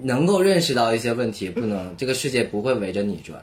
[0.02, 3.42] 能够认识到一些问题，不能这个世界不会围着你转。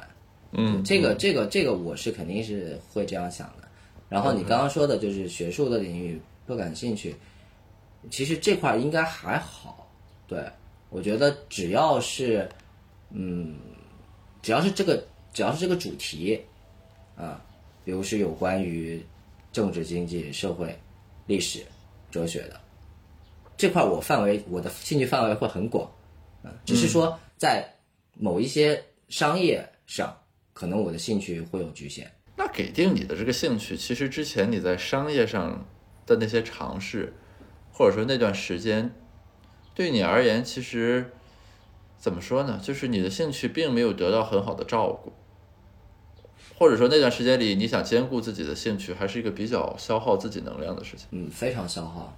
[0.51, 3.67] 嗯，这个这个这个，我是肯定是会这样想的。
[4.09, 7.15] 然后你刚刚说的就是学术的领域不感兴趣，
[8.09, 9.89] 其实这块应该还好。
[10.27, 10.43] 对，
[10.89, 12.49] 我觉得只要是
[13.11, 13.55] 嗯，
[14.41, 16.39] 只要是这个只要是这个主题
[17.15, 17.41] 啊，
[17.83, 19.03] 比如是有关于。
[19.51, 20.77] 政治、经济、社会、
[21.25, 21.65] 历史、
[22.11, 22.61] 哲学的
[23.59, 25.83] 这块，我范围我的兴趣范围会很广，
[26.43, 27.69] 啊，只是说在
[28.13, 30.17] 某一些商业上，
[30.53, 32.09] 可能我的兴趣会有局限。
[32.37, 35.65] 那给定你的这个兴趣，其实之前你在商业上
[36.05, 37.13] 的那些尝试，
[37.73, 38.95] 或者说那段时间，
[39.75, 41.11] 对你而言，其实
[41.97, 42.61] 怎么说呢？
[42.63, 45.11] 就是你的兴趣并没有得到很好的照顾。
[46.57, 51.07] 或者说那段时间里，你想兼顾自己的兴趣，还是一个比较消耗自己能量的事情。
[51.11, 52.17] 嗯，非常消耗。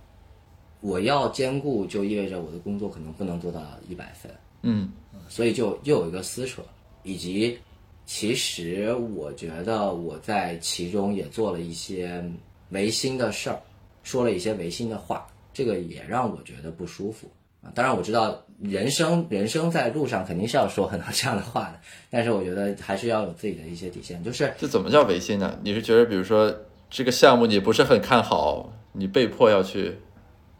[0.82, 4.32] 我要兼顾，就意味着我的工作可能不能做到一百分。
[4.63, 4.91] 嗯，
[5.30, 6.62] 所以就又有一个撕扯，
[7.04, 7.58] 以及
[8.06, 12.24] 其实我觉得我在其中也做了一些
[12.70, 13.60] 违心的事儿，
[14.04, 17.28] 说了一些违心的话，这个也让我觉得不舒服。
[17.63, 24.24] 啊，当然我知道人生 人生在路上肯定是要说很多这样的话的，但是我觉得还是要有自己的一些底线。
[24.24, 25.60] 就是这怎么叫违心呢？
[25.63, 26.52] 你是觉得比如说
[26.89, 29.96] 这个项目你不是很看好，你被迫要去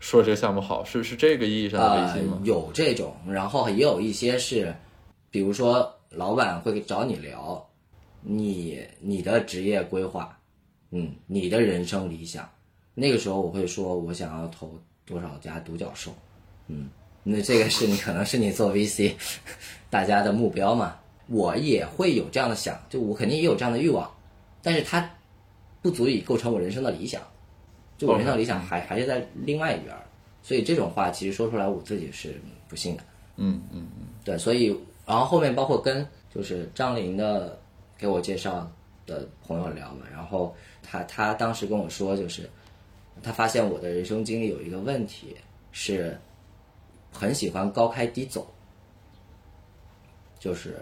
[0.02, 2.42] 说这个项目好，是是这个意义上的违心吗？
[2.44, 4.76] 有这种，然后也有一些是，
[5.30, 7.64] 比如说老板会找你聊
[8.22, 10.36] 你你的职业规划，
[10.90, 12.50] 嗯，你的人生理想，
[12.96, 16.12] 那个时候我会说我想要投多少家独角兽，
[16.68, 16.90] 嗯，
[17.24, 19.14] 那这个是你可能是你做 VC
[19.92, 24.12] 大家的目标嘛，我也会有这样的想，就我肯定也有这样的欲望，
[24.64, 25.08] 但是它
[25.80, 27.22] 不足以构成我人生的理想，
[28.02, 30.02] 就我人生的理想还还是在另外一边儿，
[30.42, 32.34] 所以这种话其实说出来我自己是
[32.68, 33.04] 不信的。
[33.36, 37.60] 嗯嗯嗯，对，所以然后后面包括跟就是张琳的
[37.98, 38.68] 给我介绍
[39.06, 42.50] 的朋友聊嘛，然后他他当时跟我说，就是
[43.22, 45.36] 他发现我的人生经历有一个问题
[45.72, 46.20] 是
[47.12, 48.52] 很喜欢高开低走，
[50.40, 50.76] 就是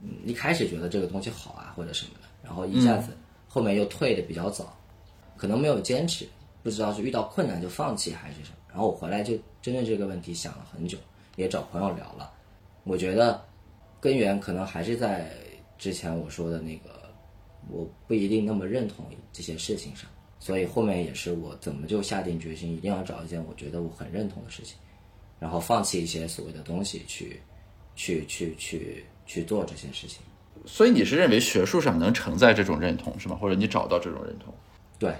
[0.00, 3.12] 嗯一开始觉得这个东西好啊或者什么的，然后一下子
[3.48, 4.74] 后面又退的比较早，
[5.36, 6.26] 可能没有坚持，
[6.62, 10.98] 不知道是遇到困难就放弃还是什么，然后我回来就针对这个问题想了很久。
[11.36, 12.30] 也找朋友聊了，
[12.84, 13.42] 我觉得
[13.98, 15.32] 根源可能还是在
[15.78, 16.90] 之前我说的那个，
[17.70, 20.06] 我不一定那么认同这些事情上，
[20.38, 24.76] 所以后面也是我怎么就下定决心一定要找一件我觉得我很认同的事情，
[25.38, 27.40] 然后放弃一些所谓的东西去，
[27.96, 30.20] 去去去去做这些事情。
[30.66, 33.38] 所以你是认为学术上能承载这种认同是吗？
[33.40, 34.52] 或者你找到这种认同？
[35.02, 35.12] 对，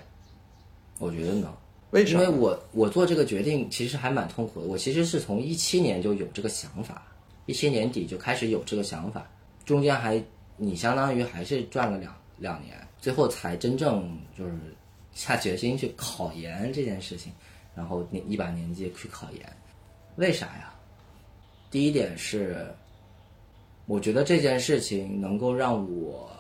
[1.01, 1.53] 我觉得能。
[1.91, 2.23] 为什么？
[2.23, 4.69] 因为我我做这个决定其实还蛮痛苦的。
[4.69, 7.05] 我其实是从一七年就有这个想法，
[7.47, 9.29] 一七年底就开始有这个想法，
[9.65, 10.23] 中间还
[10.57, 14.57] 你相当于还是转了两两年，最后才真正就是
[15.13, 17.33] 下决心去考研这件事情，
[17.75, 19.57] 然后那一把年纪去考研，
[20.15, 20.73] 为啥呀？
[21.73, 22.73] 第一点是，
[23.87, 26.31] 我觉得这件事情能够让我，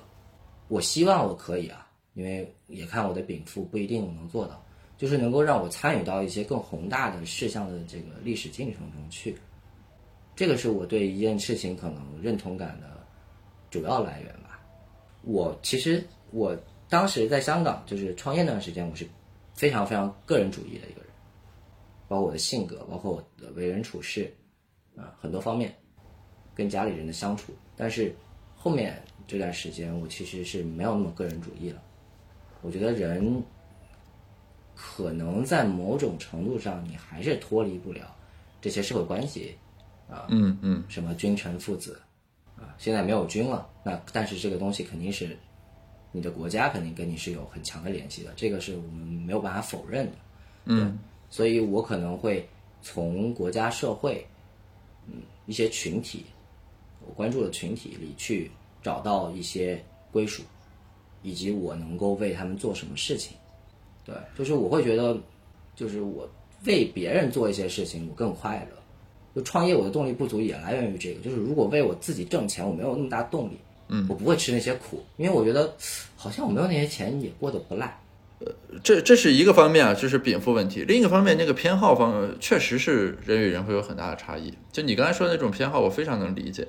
[0.68, 4.60] 我希望我可以啊，因为也看我的禀赋不一定能做到。
[4.98, 9.36] 就是能够让我参与到一些更宏大的事项的这个历史进程中去，
[10.36, 13.04] 这个是我对一件事情可能认同感的
[13.68, 14.60] 主要来源吧。
[15.22, 16.56] 我其实我
[16.88, 19.04] 当时在香港就是创业那段时间，我是
[19.54, 21.10] 非常非常个人主义的一个人，
[22.06, 24.32] 包括我的性格，包括我的为人处事，
[24.94, 25.74] 啊，很多方面
[26.54, 27.52] 跟家里人的相处。
[27.76, 28.14] 但是
[28.54, 31.82] 后面这段时间，我其实是没有那么个人主义了。
[32.62, 33.42] 我觉得人。
[34.74, 38.16] 可能在某种程度上，你还是脱离不了
[38.60, 39.54] 这些社会关系，
[40.10, 42.00] 啊，嗯嗯，什么君臣父子，
[42.56, 45.36] 啊，现在没有君了，那但是这个东西肯定是
[46.10, 50.12] 你的国家肯定跟你是有很强的联系的，这个是我们没有办法否认的，
[50.64, 50.98] 嗯，
[51.30, 52.48] 所以我可能会
[52.80, 54.26] 从国家社会，
[55.06, 56.24] 嗯，一些群体，
[57.06, 58.50] 我关注的群体里去
[58.82, 60.42] 找到一些归属，
[61.22, 63.36] 以及我能够为他们做什么事情。
[64.04, 65.16] 对，就是我会觉得，
[65.76, 66.28] 就是我
[66.64, 68.78] 为别人做一些事情，我更快乐。
[69.34, 71.20] 就创业，我的动力不足也来源于这个。
[71.20, 73.56] 就是如果为我自己挣钱，我没有那么大动力，
[73.88, 75.72] 嗯，我不会吃那些苦，因为我觉得
[76.16, 77.98] 好像我没有那些钱也过得不赖。
[78.40, 80.84] 呃，这这是一个方面啊，就是禀赋问题。
[80.84, 84.52] 另一个方面，那个偏好方确实是人与人会有很大的差异。
[84.72, 86.66] 就你刚才说的那种偏好，我非常能理解。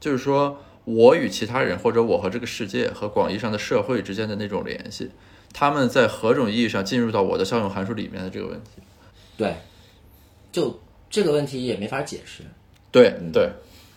[0.00, 0.56] 就是说
[0.94, 5.10] 我与其他人，或者我和这个世界和广义上的社会之间的那种联系。
[5.52, 8.82] 他们在何种意义上进入到我的效用函数里面的这个问题？
[9.36, 9.54] 对，
[10.50, 12.42] 就这个问题也没法解释。
[12.90, 13.50] 对对，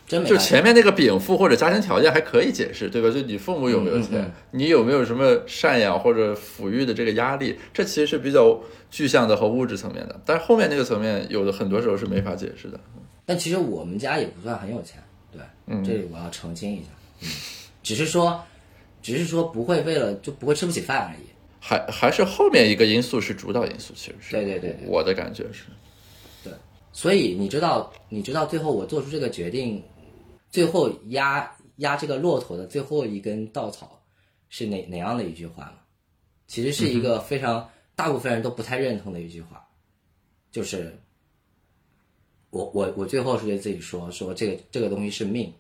[0.08, 3.10] 真就前面那个禀赋或者家庭条件还可以解释，对吧？
[3.10, 10.20] 就你父母有没有钱，你有没有什么赡养或者抚育的这个压力，这其实是比较具象的和物质层面的。
[10.26, 12.80] 但是后面那个层面，有的很多时候是没法解释的。
[13.26, 15.84] 但其实我们家也不算很有钱，对，嗯。
[15.84, 16.90] 这里我要澄清一下，
[17.22, 17.28] 嗯，
[17.82, 18.44] 只是说，
[19.02, 21.26] 只是说不会为了就不会吃不起饭而已。
[21.60, 24.32] 还还是后面一个因素是主导因素，其实是。
[24.32, 25.66] 对对对，我的感觉是，
[26.44, 26.52] 对，
[26.92, 29.84] 所以你知道你知道最后我做出这个决定，
[30.50, 34.02] 最后压压这个骆驼的最后一根稻草
[34.50, 35.74] 是哪哪样的一句话吗？
[36.48, 39.66] 其实是一个非常大部分人都不太认同的一句话，
[40.52, 41.00] 就是
[42.52, 45.52] 我我我最后是对自己说说这个这个东西是命，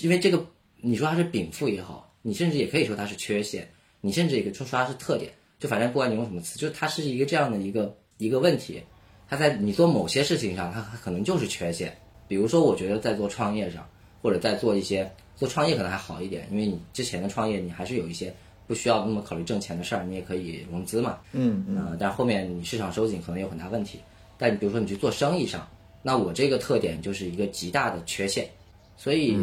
[0.00, 0.44] 因为这个
[0.80, 3.68] 你说它是禀赋也好，你甚至也可以说它是缺陷。
[4.00, 8.80] 你甚至也可以说它是特点，就反正不管你用什么词，就它是一个这样的一个一个问题，
[9.28, 11.98] 它在你做某些事情上，它它可能就是缺陷。
[12.28, 13.84] 比如说，我觉得在做创业上，
[14.22, 18.32] 或者在做一些做创业可能还好一点，因为你之前的创业你还是有一些
[18.68, 21.18] 不需要那么考虑挣钱的事儿，你也可以融资嘛。
[21.32, 21.96] 嗯嗯。
[21.98, 23.98] 但后面你市场收紧可能有很大问题。
[24.36, 25.68] 但你比如说你去做生意上，
[26.02, 28.48] 那我这个特点就是一个极大的缺陷，
[28.96, 29.36] 所以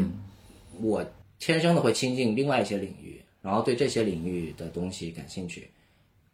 [0.82, 1.06] 我
[1.40, 3.22] 天生的会亲近另外一些领域。
[3.42, 5.70] 然后对这些领域的东西感兴趣，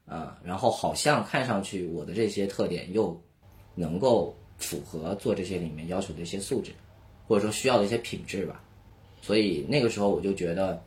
[0.05, 3.19] 啊，然后好像看上去我的这些特点又
[3.75, 6.71] 能够符合做这些里面要求的一些素质，
[7.27, 8.63] 或者说需要的一些品质吧。
[9.21, 10.81] 所以那个时候我就觉得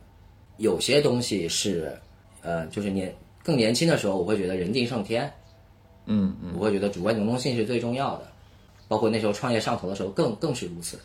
[0.57, 1.95] 有些东西是，
[2.41, 5.31] 呃，就是年更年轻的时候，我会觉得人定胜天，
[6.07, 8.31] 嗯嗯，我会觉得主观能动性是最重要的，
[8.87, 10.99] 包括那时候创业上头的时候更更是如此。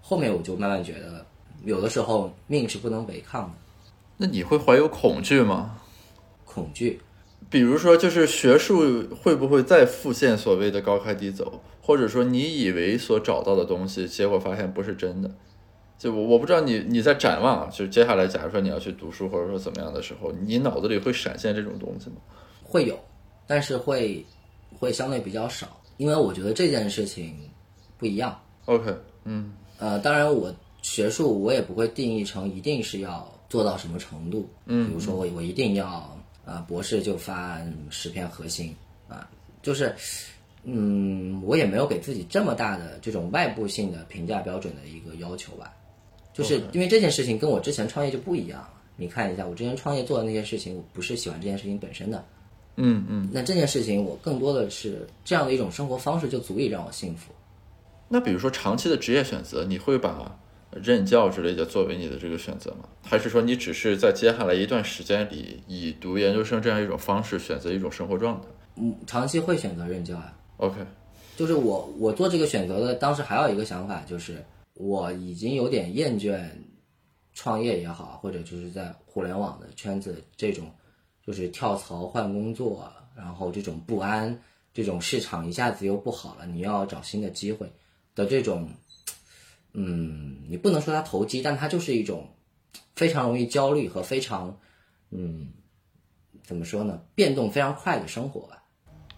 [0.00, 1.24] 后面我就慢慢觉得，
[1.64, 3.54] 有的时候命是不能违抗的，
[4.16, 5.78] 那你会怀有恐惧吗？
[6.44, 7.00] 恐惧。
[7.48, 15.30] 比如说，就是学术会不会再复现所谓的高开低走，或者说你以为所找到的东西，结果发现不是真的。
[15.98, 22.16] 就我我不知道你你在展望啊，就是接下来，假如说你要去读书，或者说怎么样的时候，你脑子里会闪现这种东西吗？
[22.64, 22.98] 会有，
[23.46, 24.24] 但是会
[24.78, 27.34] 会相对比较少，因为我觉得这件事情
[27.98, 28.40] 不一样。
[28.66, 28.94] OK，
[29.24, 38.74] 嗯呃，当然我学术我也不会定义成一定是要做到什么程度，嗯，比如说我我一定要啊、呃博士就发十篇核心
[39.08, 39.28] 啊，
[39.62, 39.94] 就是
[40.64, 45.74] 嗯，我也没有给自己这么大的这种外部性的评价标准的一个要求吧，
[46.32, 48.70] 就是因为这件事情跟我之前创业就不一样了。
[48.96, 52.24] 你看一下，我之前创业做的那些事情，我不是喜欢这件事情本身的，
[52.76, 53.28] 嗯嗯。
[53.32, 57.32] 那这件事情我更多的是这样的一种生活方式就足以让我幸福。
[58.08, 60.38] 那比如说长期的职业选择，你会把
[60.72, 62.88] 任教之类的作为你的这个选择吗？
[63.02, 68.46] 还是说你只是在接下来一段时间里，以读研究生这样一种方式选择一种生活状态
[68.76, 70.76] 嗯，长期会选择任教呀、？OK，
[71.34, 76.46] 就是我我做这个选择的当时还有一个想法，就是我已经有点厌倦
[77.32, 80.70] 创业也好，或者就是在互联网的圈子这种，
[81.26, 84.40] 就是跳槽换工作，然后这种不安，
[84.72, 87.70] 这种市场一下子又不好了，你要找新的机会
[88.14, 88.68] 的这种，
[89.72, 92.28] 嗯，你不能说它投机，但它就是一种
[92.94, 94.56] 非常容易焦虑和非常，
[95.10, 95.48] 嗯，
[96.44, 98.62] 怎么说呢，变动非常快的生活吧。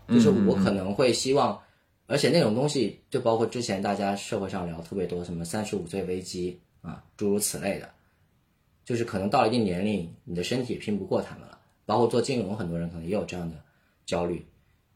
[0.09, 1.61] 就是我可能会希望，
[2.07, 7.91] 而且那种东西就包括之前大家社会上聊特别多什么三十五岁危机啊，诸如此类的，
[8.87, 11.58] 就是可能到了一定年龄，你的身体也拼不过他们了。
[11.89, 13.57] 包括做金融，很多人可能也有这样的
[14.05, 14.45] 焦虑，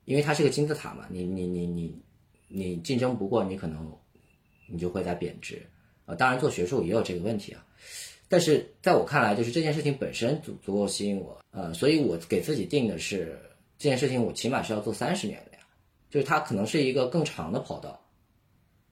[0.05, 1.99] 因为它是个金字塔嘛，你你你你
[2.49, 3.90] 你竞争不过，你可能
[4.66, 5.62] 你就会在贬值。
[6.05, 7.64] 啊，当然做学术也有这个问题啊，
[8.28, 13.40] 但是在我看来，就是这件事情本身足足够吸引我，呃，所以我给自己定的是
[13.78, 15.64] 这件事情，我起码是要做三十年的呀，
[16.11, 17.99] 就是它可能是一个更长的跑道，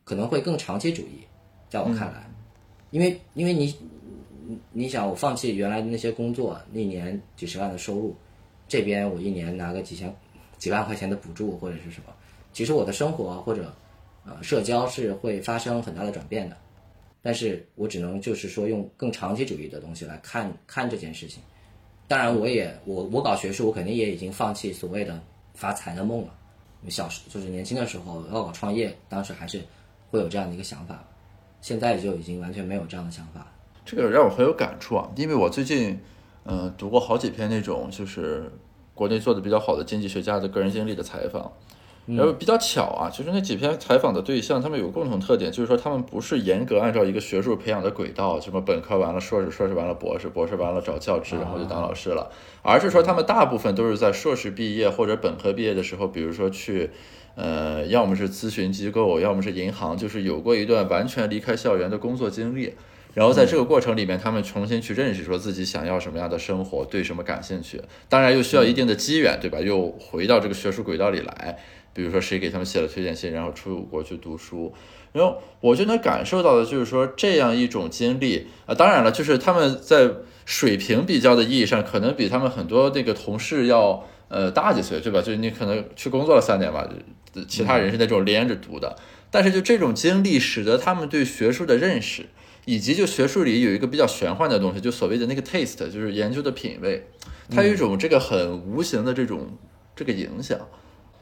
[0.04, 1.20] 可能会更长期主义，
[1.68, 2.32] 在我看来，
[2.92, 3.76] 因为因为你
[4.72, 8.14] 你想，我放弃原来的那些工作，一年几十万的收入，
[8.68, 10.14] 这边我一年拿个几千
[10.58, 12.12] 几万块钱的补助或者是什么，
[12.52, 13.74] 其实我的生活或者
[14.24, 16.56] 呃社交是会发生很大的转变的。
[17.22, 21.42] 但是我只能就是说用更长期主义的东西来看看这件事情。
[22.08, 25.22] 当然，我也我我搞学术，我肯定也已经放弃所谓的
[25.54, 26.34] 发财的梦了。
[26.88, 29.62] 小时就是年轻的时候要搞创业，当时还是
[30.10, 31.04] 会有这样的一个想法，
[31.60, 33.52] 现在就已经完全没有这样的想法了。
[33.84, 36.00] 这个让我很有感触啊，因为我最近
[36.44, 38.52] 嗯、呃读过好几篇那种就是
[38.94, 41.52] 国内做的比较好的经济学家的个人经历的采访。
[42.06, 56.90] 然后比较巧啊，就是那几篇采访的对象，他们有共同特点，就是说他们不是严格按照一个学术培养的轨道，什么本科完了硕士，硕士完了博士，博士完了找教职，然后就当老师了，而是说他们大部分都是在硕士毕业或者本科毕业的时候，比如说去，
[57.36, 62.74] 呃，要么是咨询机构，要么是银行，就是有过一段完全离开校园的工作经历。
[63.14, 67.80] 然后在这个过程里面，他们重新去认识说自己想要什么样的生活，对什么感兴趣。
[68.08, 69.60] 当然又需要一定的机缘，对吧？
[69.60, 71.58] 又回到这个学术轨道里来。
[71.92, 74.72] 比如说谁给他们写了推荐信，然后出国去读书，
[75.12, 80.08] 然后我就能感受到的就是说这样一种经历啊，当然了，就是他们在
[80.46, 85.20] 水平比较的意义上，可能比他们很多那个同事要呃大几岁，对吧？
[85.20, 86.88] 就是你可能去工作了三年吧，
[87.48, 88.94] 其他人是那种连着读的，
[89.28, 92.26] 但是就这种经历使得他们对学术的认识，
[92.70, 97.04] 以及就学术里有一个比较玄幻的东西，就所谓的那个 taste，就是研究的品味，
[97.50, 99.58] 它有一种这个很无形的这种
[99.96, 100.56] 这个影响。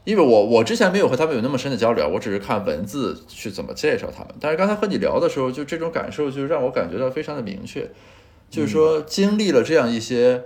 [0.03, 4.35] 因为我我之前没有和他们有那么深的交流，我只是看文字去怎么介绍他们。
[4.39, 7.89] 但是刚才和你聊的时候，就这种感受就让我感觉到非常的明确，
[8.47, 10.43] 就是说经历了这样一些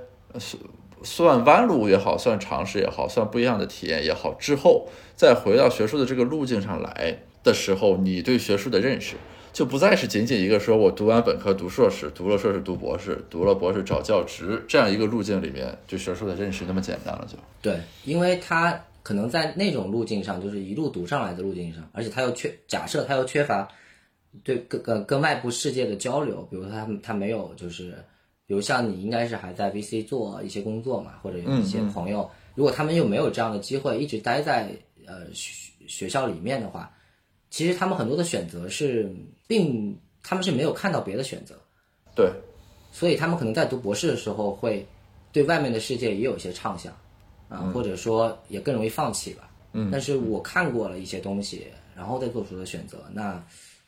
[1.04, 4.88] 算弯路也好，算尝试也好，算不一样的体验也好，之后
[5.18, 9.18] 再回到学术的这个路径上来的时候，你对学术的认识
[9.54, 17.38] 就不再是仅仅一个说我读完本科读硕士，读了硕士读博士，读了博士找教职这样一个路径里面对学术的认识那么简单了就。
[17.62, 23.68] 对，因为他可能在那种路径上，就是一路读上来的路径上，而且他又缺假设他又缺乏
[24.44, 27.92] 对跟跟跟外部世界的交流，比如说他他没有就是，
[28.48, 34.72] 比如像你应该是还在 VC 做一些工作嘛，或者有一些朋友，如果他们又没有这样的机会，一直待在
[35.06, 36.92] 呃学学校里面的话，
[37.52, 39.14] 其实他们很多的选择是
[39.48, 41.56] 并他们是没有看到别的选择。
[42.16, 42.32] 对，
[42.92, 44.86] 所以他们可能在读博士的时候会
[45.32, 46.94] 对外面的世界也有一些畅想
[47.50, 49.50] 啊，或者说也更容易放弃吧。
[49.74, 53.44] 嗯，但是我看过了一些东西，然后再做出的选择，那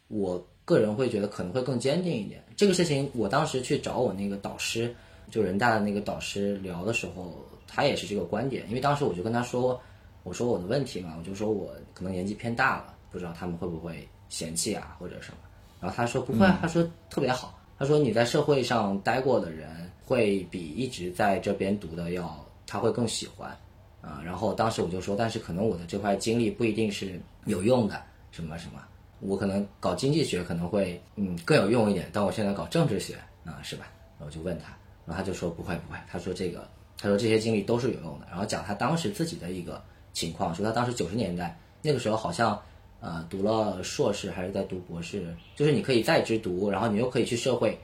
[0.07, 2.43] 我个人会觉得可能会更坚定一点。
[2.55, 4.95] 这个事情，我当时去找我那个导师，
[5.29, 8.67] 就人大的那个导师聊的时候，他也是这个观点。
[8.67, 9.79] 因为当时我就跟他说，
[10.23, 15.37] 我说我的问题嘛，我就说我可能年纪偏大了，不知道他们会不会嫌弃啊或者什么。
[15.85, 19.69] 然后他说不会，他说特别好，他说你在社会上待过的人，
[20.03, 23.55] 会比一直在这边读的要他会更喜欢。
[24.01, 28.79] 啊，然后当时我就说，但是可能我的这块经历不一定是有用的，什么什么，
[29.19, 33.15] 我可能搞经济学可能会嗯更有用一点，但我现在搞政治学
[33.45, 33.85] 啊，是吧？
[34.17, 36.67] 然后我就问他，然后他就说不会不会，他说这个，
[36.99, 39.83] 他说这些经历都是有用的，然后讲他当时自己的一个
[40.13, 42.59] 情况，说他当时九十年代那个时候好像
[43.05, 47.77] 呃读了硕士还是在读博士，就是你可以在职读，然后你又可以去社会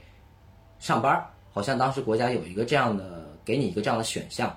[0.80, 4.48] 上班，好像当时国家有一个这样的给你一个这样的选项。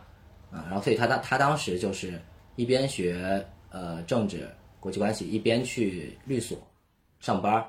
[0.51, 2.19] 啊，然后所以他当他当时就是
[2.55, 4.49] 一边学呃政治
[4.79, 6.57] 国际关系，一边去律所
[7.19, 7.65] 上班儿，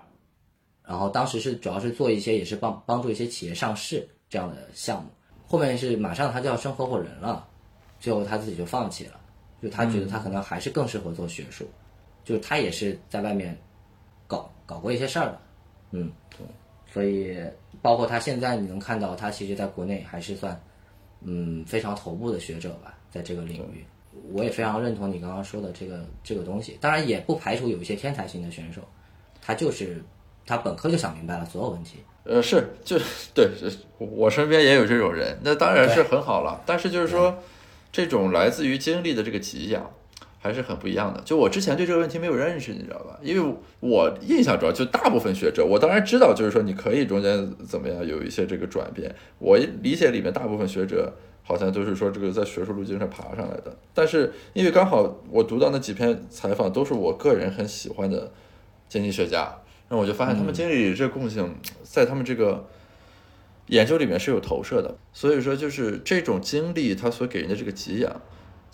[0.87, 5.11] 然后当时是主要是做一些也是帮帮助一些企业上市这样的项目，
[5.47, 7.47] 后面是马上他就要升合伙人了，
[7.99, 9.19] 最后他自己就放弃了，
[9.61, 11.69] 就他觉得他可能还是更适合做学术，
[12.27, 13.59] 就是他也是在外面
[14.27, 15.41] 搞搞过一些事儿的，
[15.93, 16.13] 嗯，
[16.93, 17.39] 所以
[17.81, 20.61] 包括他现在你能看到他其实在国内还是算。
[21.29, 23.85] 嗯，非常头部的学者吧，在这个领域，
[24.33, 26.77] 我也非常认同你刚刚说的这个这个东西。
[26.79, 28.83] 当然，也不排除有一些天才型的选手，
[29.41, 30.05] 他就是
[30.45, 31.99] 他本科就想明白了所有问题。
[32.25, 32.99] 呃，是，就
[33.35, 33.49] 对，
[33.99, 36.63] 我身边也有这种人，那当然是很好了。
[36.67, 37.37] 但是就是说，
[37.91, 39.91] 这种来自于经历的这个给养。
[40.47, 41.21] 还是很不一样的。
[41.25, 43.19] 就我之前对这个问题没有认识，你知道吧？
[43.21, 49.13] 因为我印象中，就大部分学者，我当然知道，就是说你可以中间怎么样有一些这个转变。
[49.41, 53.77] 我理解里面大部分学者好像都是说这个在学术路径上爬上来的。
[53.93, 58.31] 但是因为刚好我读到那几篇采访都是我个人很喜欢的
[58.89, 59.41] 经济学家，
[59.89, 62.65] 然后我就发现他们经历这共性在他们这个
[63.67, 64.97] 研究里面是有投射的。
[65.13, 68.21] 所以说，就是这种经历它所给人的这个给养。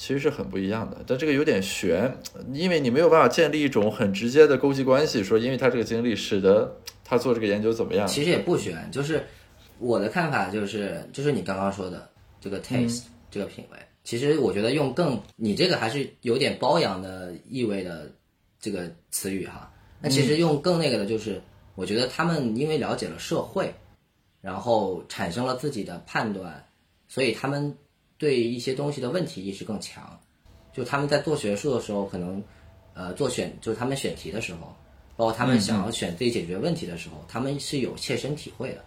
[0.02, 2.12] 其实是很不一样的，但这个有点悬，
[2.52, 8.04] 因为你没有办法建立一种很直接的勾稽关系，说因为他这个经历使得他做这个研究怎么样？
[8.08, 9.24] 其实也不悬，就是
[9.78, 18.10] 我的看法就是，就是你刚刚说的这个 taste 这个品味，其实我觉得用更你这个还是有点包养的意味的
[18.58, 21.40] 这个词语哈，那其实用更那个的就是，
[21.76, 23.72] 我觉得他们因为了解了社会，
[24.40, 26.66] 然后产生了自己的判断，
[27.06, 27.72] 所以他们。
[28.22, 30.16] 对一些东西的问题意识更强，
[30.72, 32.40] 就他们在做学术的时候，可能，
[32.94, 34.72] 呃，做选就是他们选题的时候，
[35.16, 38.84] 包括他们想要选自己解决问题的时候，他们是有切身体会的。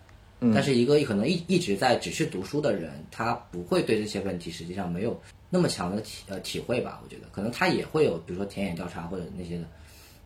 [0.54, 5.20] 但是一个可能一一直在只是读书的人，他不会对这些问题实际上没有
[5.50, 7.02] 那么强的体呃体会吧？
[7.04, 9.66] 我觉得可能他也会有，比如说田野调查或者那些的，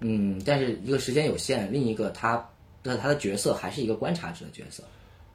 [0.01, 2.47] 嗯，但是一个时间有限，另一个他
[2.83, 4.83] 的他的角色还是一个观察者的角色，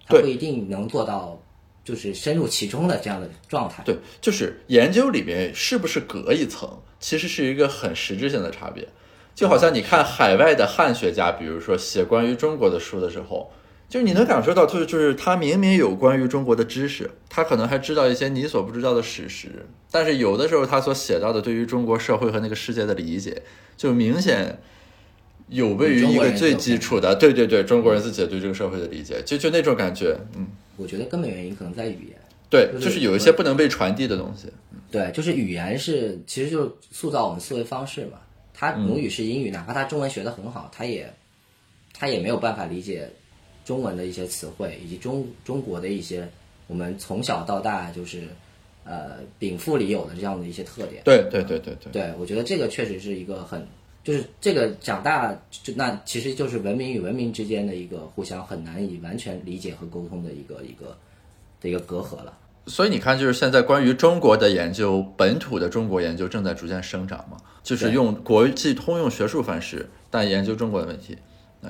[0.07, 1.37] 他不一定能做到。
[1.85, 3.83] 就是深入其中的这样的状态。
[3.85, 6.69] 对，就是研究里面是不是隔一层，
[6.99, 8.89] 其实是一个很实质性的差别。
[9.35, 13.53] 就好像你看海外的汉学家，比如说写关于中国的书的时候，
[13.89, 23.43] 就是你能感受到，就是就是他明明有关于中国的知识，他可能还知道一些你所不知道的史实，但是有的时候他所写到的对于中国社会和那个世界的理解，
[23.77, 24.59] 就明显。
[25.49, 30.47] 有悖于一个最基础的，对对对，中国人自己对这个社会的理解，就就那种感觉，嗯，
[30.77, 32.19] 我觉得根本原因可能在语言，
[32.51, 34.49] 对，就是有一些不能被传递的东西，
[34.91, 38.19] 对，就是语言是，其实就是塑造我们思维方式嘛。
[38.53, 41.13] 他母语是英语，哪怕他中文学得很好，他也
[41.93, 43.09] 他也没有办法理解
[43.65, 46.29] 中文的一些词汇，以及中中国的一些
[46.67, 48.29] 我们从小到大就是
[48.85, 51.03] 呃禀赋里有的这样的一些特点。
[51.05, 53.67] 对对对对对，对我觉得这个确实是一个很。
[54.05, 60.95] 就是这个长大，就那其实就是文明与文明之间的一个互相很难以完全理解和沟通的一个一个
[61.59, 62.37] 的一个隔阂了。
[62.67, 71.17] 所以你看，就是现在关于中国的研究，本土的中国研究正在逐渐生长嘛，就是用国际通用学术范式，但研究中国的问题。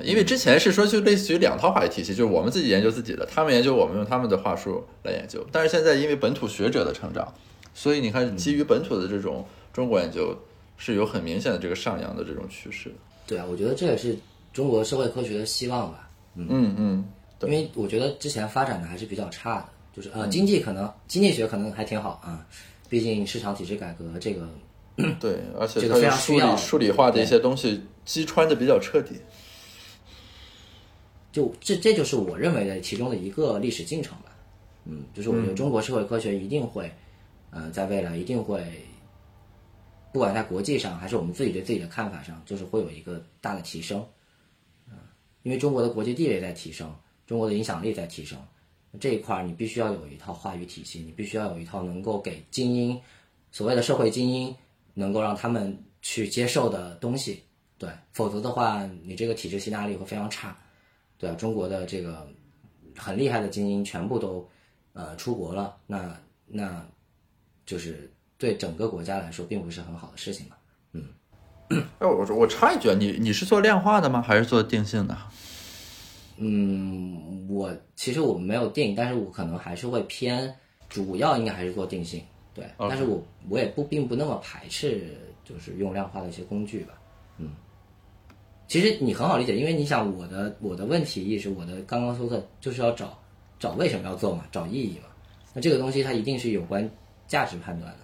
[0.03, 5.45] 因为之前是说就类似于两套话语体系，就是我们自己研究自己的，他们研究我们用他们的话术来研究。
[5.53, 7.33] 但是现在因为本土学者的成长，
[7.73, 10.37] 所以你看基于本土的这种中国研究。
[10.77, 12.93] 是有很明显的这个上扬的这种趋势。
[13.27, 14.17] 对啊，我觉得这也是
[14.53, 16.09] 中国社会科学的希望吧。
[16.35, 17.05] 嗯嗯，
[17.41, 19.65] 因为我觉得之前发展的还是比较差的，
[19.95, 22.45] 就是呃，经济可能经济学可能还挺好啊，
[22.89, 24.47] 毕竟市场体制改革这个。
[25.19, 29.15] 对，而且这个非常需要数理化的一些东西击穿的比较彻底。
[31.33, 34.33] 就这，这就是我认为的其中的一个历史进程吧。
[34.85, 36.89] 嗯，就是我觉得中国社会科学一定会，
[37.51, 38.63] 呃，在未来一定会，
[40.15, 43.99] 不管在国际上还是我们自己对自己的看法上，就是会有一个大的提升，
[44.87, 44.93] 嗯，
[45.43, 46.95] 因为中国的国际地位在提升，
[47.27, 48.39] 中国的影响力在提升，
[48.97, 52.97] 这一块儿你必须要有一套话语体系，你必须要有一套能够给精英，
[53.51, 54.55] 所谓的社会精英，
[54.93, 57.43] 能够让他们去接受的东西，
[57.77, 60.57] 对，否则的话，你这个体制吸纳力会非常差，
[61.17, 62.25] 对啊，中国的这个
[62.95, 64.49] 很厉害的精英全部都
[64.93, 66.87] 呃出国了，那那
[67.65, 70.55] 就是对整个国家来说并不是很好的事情嘛。
[70.91, 71.03] 嗯。
[71.99, 74.21] 哎，我我插一句啊，你你是做量化的吗？
[74.21, 75.17] 还是做定性的？
[76.37, 80.53] 嗯，我其实我没有定，但是我可能还是会偏，
[80.89, 82.21] 主要应该还是做定性，
[82.53, 82.65] 对。
[82.77, 86.93] 但是我我也不并不那么排斥，就是用量化的一些工具吧。
[87.37, 87.51] 嗯，
[88.67, 93.17] 其实你很好理解，因为你想我的我的问题意识，我的刚刚说的就是要找
[93.57, 95.07] 找为什么要做嘛，找意义嘛。
[95.53, 96.87] 那这个东西它一定是有关
[97.27, 97.99] 价值判断的，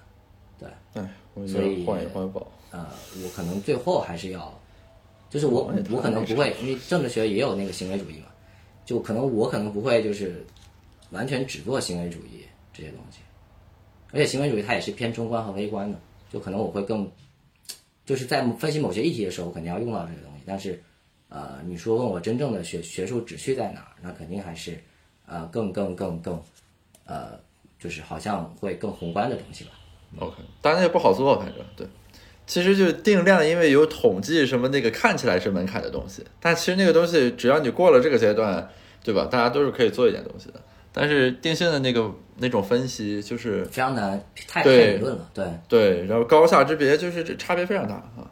[0.62, 1.02] 对。
[1.02, 2.48] 哎，我所以换一换宝。
[2.70, 2.88] 呃，
[3.22, 4.58] 我可能最后还是要，
[5.30, 8.28] 就是我我可能不会，因为政治学也有那个行为主义嘛，
[8.86, 10.46] 就可能我可能不会就是
[11.10, 13.20] 完全只做行为主义这些东西，
[14.14, 16.00] 而且行为主义它也是偏中观和微观的，
[16.32, 17.12] 就可能我会更，
[18.06, 20.82] 就是在分析某些议题的时候，我肯定要用到这个东西，但是
[21.28, 24.82] 呃，你说问我真正的学学术旨趣在哪儿，那肯定还是
[25.26, 26.42] 呃更更更更
[27.04, 27.38] 呃，
[27.78, 29.72] 就是好像会更宏观的东西吧。
[30.20, 31.88] OK，当然也不好做，反正对。
[32.46, 38.70] 其实就是定量，因为有统计什么那个看起来是门槛的东西，但其实那个东西只要你过了这个阶段，
[39.04, 39.26] 对吧？
[39.32, 40.62] 大家都是可以做一点东西的。
[40.92, 45.46] 但是定性的那个那种分析，就是非常难，太太对理论了，对。
[45.70, 48.30] 对，然后高下之别就是这差别非常大啊。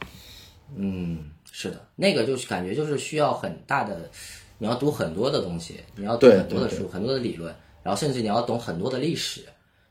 [0.76, 4.12] 嗯，是的，那个就是感觉就是需要很大的，
[4.58, 9.46] 你要读很多的东西，你要读很多的书，很多的理论，然后甚至你要懂很多的历史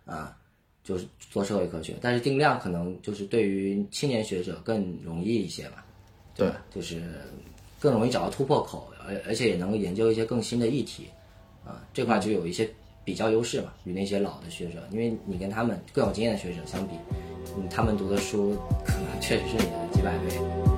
[0.04, 0.36] 啊，
[0.88, 1.94] 就是做社会科学。
[2.00, 5.84] 但是定量可能就是对于青年学者更容易一些吧，
[6.34, 7.02] 对，就是
[7.78, 11.04] 更容易找到突破口，而而且也能够研究一些更新的议题
[11.66, 12.66] 啊，这块就有一些
[13.04, 16.94] 比较优势嘛，与那些老的学者，因为你跟他们更有经验的学者相比，
[17.58, 20.77] 嗯，他们读的书可能确实是你的几百倍。